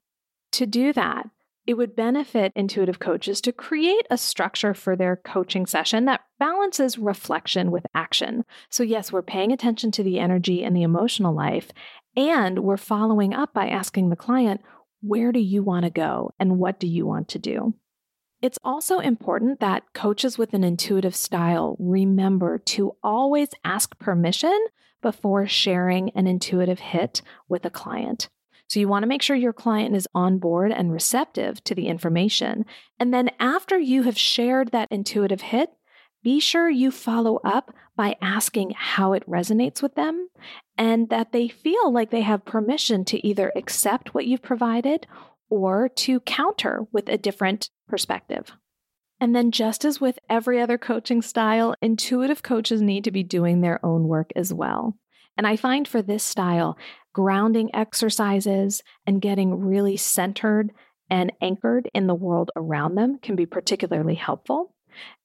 To 0.53 0.65
do 0.65 0.91
that, 0.93 1.29
it 1.67 1.75
would 1.75 1.95
benefit 1.95 2.53
intuitive 2.55 2.97
coaches 2.97 3.41
to 3.41 3.51
create 3.51 4.07
a 4.09 4.17
structure 4.17 4.73
for 4.73 4.95
their 4.95 5.17
coaching 5.17 5.65
session 5.65 6.05
that 6.05 6.21
balances 6.39 6.97
reflection 6.97 7.71
with 7.71 7.85
action. 7.93 8.45
So, 8.69 8.83
yes, 8.83 9.11
we're 9.11 9.21
paying 9.21 9.51
attention 9.51 9.91
to 9.91 10.03
the 10.03 10.17
energy 10.17 10.63
and 10.63 10.75
the 10.75 10.83
emotional 10.83 11.35
life, 11.35 11.69
and 12.15 12.59
we're 12.59 12.77
following 12.77 13.33
up 13.33 13.53
by 13.53 13.67
asking 13.67 14.09
the 14.09 14.15
client, 14.15 14.61
where 15.01 15.33
do 15.33 15.39
you 15.39 15.61
want 15.61 15.83
to 15.83 15.91
go 15.91 16.31
and 16.39 16.57
what 16.57 16.79
do 16.79 16.87
you 16.87 17.05
want 17.05 17.27
to 17.29 17.39
do? 17.39 17.75
It's 18.41 18.59
also 18.63 18.99
important 18.99 19.59
that 19.59 19.93
coaches 19.93 20.37
with 20.37 20.53
an 20.53 20.63
intuitive 20.63 21.15
style 21.15 21.75
remember 21.79 22.59
to 22.59 22.95
always 23.03 23.49
ask 23.65 23.97
permission 23.99 24.57
before 25.01 25.47
sharing 25.47 26.11
an 26.11 26.27
intuitive 26.27 26.79
hit 26.79 27.21
with 27.49 27.65
a 27.65 27.69
client. 27.69 28.29
So 28.67 28.79
you 28.79 28.87
want 28.87 29.03
to 29.03 29.07
make 29.07 29.21
sure 29.21 29.35
your 29.35 29.53
client 29.53 29.95
is 29.95 30.07
on 30.13 30.39
board 30.39 30.71
and 30.71 30.91
receptive 30.91 31.63
to 31.63 31.75
the 31.75 31.87
information. 31.87 32.65
And 32.99 33.13
then 33.13 33.31
after 33.39 33.79
you 33.79 34.03
have 34.03 34.17
shared 34.17 34.71
that 34.71 34.89
intuitive 34.91 35.41
hit, 35.41 35.69
be 36.23 36.39
sure 36.39 36.69
you 36.69 36.91
follow 36.91 37.37
up 37.43 37.73
by 37.95 38.15
asking 38.21 38.73
how 38.75 39.13
it 39.13 39.27
resonates 39.29 39.81
with 39.81 39.95
them 39.95 40.29
and 40.77 41.09
that 41.09 41.31
they 41.31 41.47
feel 41.47 41.91
like 41.91 42.11
they 42.11 42.21
have 42.21 42.45
permission 42.45 43.05
to 43.05 43.25
either 43.25 43.51
accept 43.55 44.13
what 44.13 44.25
you've 44.25 44.41
provided 44.41 45.07
or 45.49 45.87
to 45.87 46.19
counter 46.21 46.85
with 46.91 47.07
a 47.07 47.17
different 47.17 47.69
perspective. 47.87 48.51
And 49.19 49.35
then, 49.35 49.51
just 49.51 49.83
as 49.83 49.99
with 49.99 50.19
every 50.29 50.61
other 50.61 50.77
coaching 50.77 51.23
style, 51.23 51.73
intuitive 51.81 52.43
coaches 52.43 52.81
need 52.81 53.03
to 53.05 53.11
be 53.11 53.23
doing 53.23 53.61
their 53.61 53.83
own 53.83 54.07
work 54.07 54.31
as 54.35 54.53
well. 54.53 54.95
And 55.37 55.47
I 55.47 55.55
find 55.55 55.87
for 55.87 56.01
this 56.01 56.23
style, 56.23 56.77
grounding 57.17 57.73
exercises 57.73 58.83
and 59.07 59.23
getting 59.23 59.59
really 59.59 59.97
centered 59.97 60.71
and 61.09 61.33
anchored 61.41 61.89
in 61.95 62.05
the 62.05 62.13
world 62.13 62.51
around 62.55 62.93
them 62.93 63.17
can 63.17 63.35
be 63.35 63.43
particularly 63.43 64.13
helpful. 64.13 64.75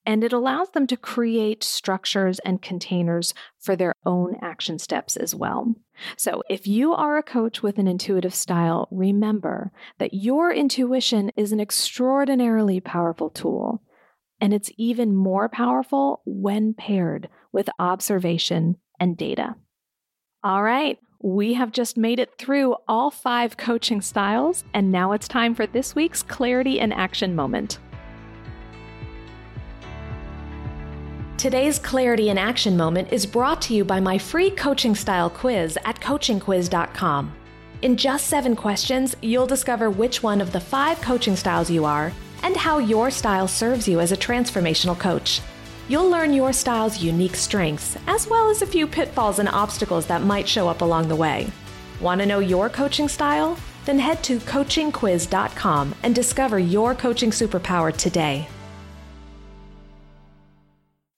And 0.07 0.24
it 0.24 0.32
allows 0.32 0.70
them 0.70 0.86
to 0.86 0.97
create 0.97 1.62
structures 1.62 2.38
and 2.38 2.62
containers 2.62 3.34
for 3.61 3.76
their 3.76 3.93
own 4.07 4.38
action 4.40 4.78
steps 4.78 5.18
as 5.18 5.34
well. 5.34 5.74
So, 6.16 6.43
if 6.49 6.66
you 6.66 6.95
are 6.95 7.18
a 7.18 7.22
coach 7.22 7.62
with 7.62 7.78
an 7.78 7.86
intuitive 7.86 8.34
style, 8.34 8.88
remember 8.90 9.70
that 9.99 10.14
your 10.14 10.51
intuition 10.51 11.30
is 11.36 11.53
an 11.53 11.61
extraordinarily 11.61 12.80
powerful 12.80 13.28
tool. 13.28 13.82
And 14.40 14.55
it's 14.55 14.72
even 14.78 15.14
more 15.14 15.51
powerful 15.51 16.22
when 16.24 16.72
paired 16.72 17.28
with 17.53 17.68
observation 17.78 18.76
and 18.99 19.14
data. 19.14 19.57
All 20.43 20.62
right, 20.62 20.99
we 21.23 21.55
have 21.55 21.70
just 21.70 21.97
made 21.97 22.18
it 22.18 22.37
through 22.37 22.75
all 22.89 23.11
five 23.11 23.57
coaching 23.57 24.01
styles, 24.01 24.64
and 24.75 24.91
now 24.91 25.12
it's 25.12 25.29
time 25.29 25.55
for 25.55 25.66
this 25.66 25.95
week's 25.95 26.23
Clarity 26.23 26.81
and 26.81 26.93
Action 26.93 27.35
moment. 27.35 27.79
Today's 31.39 31.79
Clarity 31.79 32.29
and 32.29 32.39
Action 32.39 32.77
moment 32.77 33.12
is 33.12 33.25
brought 33.25 33.62
to 33.62 33.75
you 33.75 33.85
by 33.85 34.01
my 34.01 34.18
free 34.18 34.51
coaching 34.51 34.95
style 34.95 35.31
quiz 35.31 35.79
at 35.85 36.01
coachingquiz.com. 36.01 37.33
In 37.83 37.97
just 37.97 38.27
seven 38.27 38.55
questions, 38.55 39.16
you'll 39.23 39.47
discover 39.47 39.91
which 39.91 40.23
one 40.23 40.41
of 40.41 40.53
the 40.53 40.61
five 40.61 41.01
coaching 41.01 41.35
styles 41.35 41.70
you 41.70 41.85
are 41.85 42.12
and 42.43 42.57
how 42.57 42.79
your 42.79 43.11
style 43.11 43.49
serves 43.49 43.89
you 43.89 44.01
as 44.01 44.12
a 44.12 44.16
transformational 44.16 44.99
coach. 44.99 45.41
You'll 45.89 46.09
learn 46.09 46.33
your 46.33 46.53
style's 46.53 47.03
unique 47.03 47.35
strengths, 47.35 47.97
as 48.07 48.28
well 48.28 48.49
as 48.51 48.62
a 48.62 48.66
few 48.66 48.87
pitfalls 48.87 49.39
and 49.39 49.49
obstacles 49.49 50.07
that 50.07 50.22
might 50.22 50.49
show 50.49 50.68
up 50.68 50.80
along 50.80 51.09
the 51.09 51.16
way. 51.16 51.51
Want 52.01 52.20
to 52.20 52.26
know 52.26 52.39
your 52.39 52.68
coaching 52.68 53.09
style? 53.09 53.59
Then 53.85 53.99
head 53.99 54.22
to 54.24 54.39
coachingquiz.com 54.39 55.95
and 56.03 56.14
discover 56.14 56.59
your 56.59 56.95
coaching 56.95 57.30
superpower 57.30 57.97
today. 57.97 58.47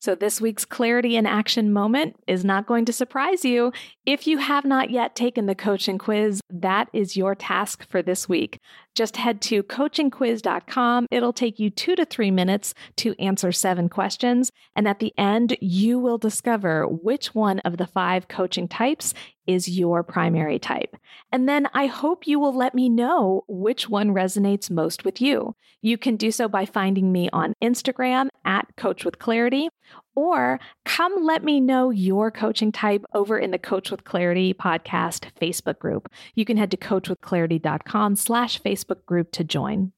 So, 0.01 0.15
this 0.15 0.39
week's 0.39 0.67
Clarity 0.67 1.17
and 1.17 1.27
Action 1.27 1.73
moment 1.73 2.17
is 2.27 2.45
not 2.45 2.67
going 2.67 2.85
to 2.85 2.93
surprise 2.93 3.43
you. 3.43 3.73
If 4.05 4.27
you 4.27 4.37
have 4.37 4.67
not 4.67 4.91
yet 4.91 5.17
taken 5.17 5.47
the 5.47 5.55
coaching 5.55 5.97
quiz, 5.97 6.43
that 6.51 6.91
is 6.93 7.17
your 7.17 7.35
task 7.35 7.89
for 7.89 8.03
this 8.03 8.29
week. 8.29 8.59
Just 8.95 9.17
head 9.17 9.41
to 9.43 9.63
coachingquiz.com. 9.63 11.07
It'll 11.11 11.33
take 11.33 11.59
you 11.59 11.71
two 11.71 11.97
to 11.97 12.05
three 12.05 12.31
minutes 12.31 12.75
to 12.97 13.15
answer 13.21 13.51
seven 13.53 13.89
questions. 13.89 14.53
And 14.77 14.87
at 14.87 15.01
the 15.01 15.13
end, 15.19 15.57
you 15.61 15.99
will 15.99 16.19
discover 16.19 16.87
which 16.87 17.35
one 17.35 17.59
of 17.61 17.77
the 17.77 17.87
five 17.87 18.29
coaching 18.29 18.69
types 18.69 19.15
is 19.47 19.69
your 19.69 20.03
primary 20.03 20.59
type. 20.59 20.97
And 21.31 21.49
then 21.49 21.69
I 21.75 21.87
hope 21.87 22.27
you 22.27 22.39
will 22.39 22.57
let 22.57 22.75
me 22.75 22.89
know 22.89 23.45
which 23.49 23.89
one 23.89 24.11
resonates 24.11 24.71
most 24.71 25.05
with 25.05 25.21
you. 25.21 25.55
You 25.83 25.99
can 25.99 26.17
do 26.17 26.31
so 26.31 26.49
by 26.49 26.65
finding 26.65 27.13
me 27.13 27.29
on 27.31 27.55
Instagram 27.63 28.29
at 28.45 28.67
Coach 28.77 29.05
with 29.05 29.19
Clarity, 29.19 29.69
or 30.15 30.61
come 30.85 31.25
let 31.25 31.45
me 31.45 31.61
know 31.61 31.91
your 31.91 32.31
coaching 32.31 32.73
type 32.73 33.05
over 33.15 33.39
in 33.39 33.51
the 33.51 33.59
Coach 33.59 33.91
with 33.91 34.05
Clarity 34.05 34.55
podcast 34.55 35.27
Facebook 35.41 35.79
group. 35.79 36.11
You 36.35 36.45
can 36.45 36.57
head 36.57 36.71
to 36.71 36.77
coachwithclarity.com 36.77 38.17
slash 38.17 38.61
Facebook 38.61 39.05
group 39.07 39.33
to 39.33 39.45
join. 39.45 39.93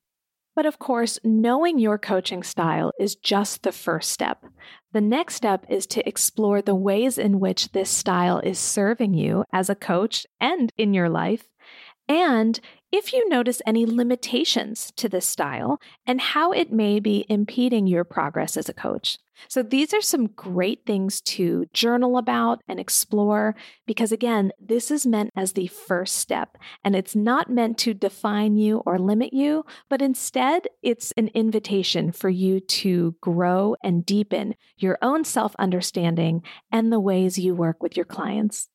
But 0.55 0.65
of 0.65 0.79
course, 0.79 1.19
knowing 1.23 1.79
your 1.79 1.99
coaching 1.99 2.43
style 2.43 2.93
is 2.99 3.15
just 3.15 3.63
the 3.63 3.73
first 3.73 4.11
step. 4.11 4.43
The 4.93 5.03
next 5.03 5.35
step 5.35 5.67
is 5.69 5.87
to 5.89 6.09
explore 6.09 6.63
the 6.63 6.75
ways 6.75 7.19
in 7.19 7.41
which 7.41 7.73
this 7.73 7.91
style 7.91 8.39
is 8.39 8.59
serving 8.59 9.13
you 9.13 9.45
as 9.53 9.69
a 9.69 9.75
coach 9.75 10.27
and 10.41 10.73
in 10.79 10.95
your 10.95 11.11
life, 11.11 11.47
and 12.09 12.59
if 12.97 13.13
you 13.13 13.29
notice 13.29 13.61
any 13.67 13.85
limitations 13.85 14.91
to 14.97 15.07
this 15.07 15.27
style 15.27 15.79
and 16.07 16.19
how 16.19 16.53
it 16.53 16.73
may 16.73 16.99
be 16.99 17.27
impeding 17.29 17.87
your 17.87 18.05
progress 18.05 18.57
as 18.57 18.71
a 18.71 18.75
coach. 18.75 19.19
So, 19.49 19.63
these 19.63 19.93
are 19.93 20.01
some 20.01 20.29
great 20.29 20.87
things 20.87 21.21
to 21.23 21.67
journal 21.75 22.17
about 22.17 22.63
and 22.67 22.81
explore 22.81 23.55
because, 23.87 24.13
again, 24.13 24.51
this 24.59 24.91
is 24.91 25.07
meant 25.07 25.31
as 25.37 25.53
the 25.53 25.67
first 25.67 26.15
step 26.15 26.57
and 26.83 26.97
it's 26.97 27.15
not 27.15 27.51
meant 27.51 27.77
to 27.79 27.93
define 27.93 28.57
you 28.57 28.79
or 28.87 28.99
limit 28.99 29.35
you, 29.35 29.67
but 29.91 30.01
instead, 30.01 30.67
it's 30.83 31.13
an 31.19 31.29
invitation 31.35 32.13
for 32.13 32.31
you 32.31 32.61
to 32.61 33.15
grow 33.21 33.77
and 33.85 34.07
deepen 34.07 34.55
your 34.79 34.97
own 35.03 35.23
self 35.23 35.55
understanding 35.59 36.43
and 36.73 36.91
the 36.91 37.01
ways 37.01 37.39
you 37.39 37.55
work 37.55 37.83
with 37.83 37.95
your 37.95 38.07
clients. 38.07 38.69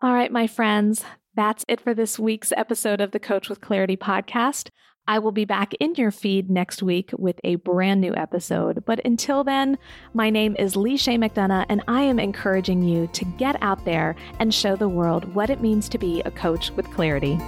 All 0.00 0.12
right, 0.12 0.30
my 0.30 0.46
friends, 0.46 1.02
that's 1.36 1.64
it 1.68 1.80
for 1.80 1.94
this 1.94 2.18
week's 2.18 2.52
episode 2.56 3.00
of 3.00 3.10
the 3.10 3.20
Coach 3.20 3.48
with 3.48 3.60
Clarity 3.60 3.96
podcast. 3.96 4.70
I 5.06 5.18
will 5.20 5.32
be 5.32 5.44
back 5.44 5.74
in 5.74 5.94
your 5.94 6.10
feed 6.10 6.50
next 6.50 6.82
week 6.82 7.10
with 7.16 7.38
a 7.44 7.56
brand 7.56 8.00
new 8.00 8.14
episode. 8.16 8.84
But 8.84 9.04
until 9.04 9.44
then, 9.44 9.78
my 10.14 10.30
name 10.30 10.56
is 10.58 10.74
Lee 10.74 10.98
Chaix 10.98 11.18
McDonough, 11.18 11.66
and 11.68 11.82
I 11.86 12.02
am 12.02 12.18
encouraging 12.18 12.82
you 12.82 13.06
to 13.12 13.24
get 13.24 13.56
out 13.62 13.84
there 13.84 14.16
and 14.40 14.52
show 14.52 14.74
the 14.74 14.88
world 14.88 15.32
what 15.34 15.50
it 15.50 15.60
means 15.60 15.88
to 15.90 15.98
be 15.98 16.22
a 16.22 16.30
coach 16.30 16.70
with 16.72 16.90
clarity. 16.90 17.38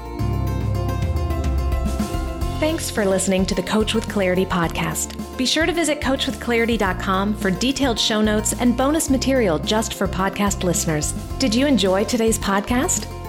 Thanks 2.61 2.91
for 2.91 3.05
listening 3.05 3.47
to 3.47 3.55
the 3.55 3.62
Coach 3.62 3.95
with 3.95 4.09
Clarity 4.09 4.45
podcast. 4.45 5.16
Be 5.39 5.47
sure 5.47 5.64
to 5.64 5.72
visit 5.72 6.01
coachwithclarity.com 6.01 7.34
for 7.36 7.51
detailed 7.51 7.99
show 7.99 8.20
notes 8.20 8.53
and 8.53 8.76
bonus 8.76 9.11
material 9.11 9.59
just 9.59 9.95
for 9.95 10.09
podcast 10.09 10.64
listeners. 10.64 11.12
Did 11.39 11.55
you 11.55 11.66
enjoy 11.66 12.05
today's 12.05 12.39
podcast? 12.39 13.18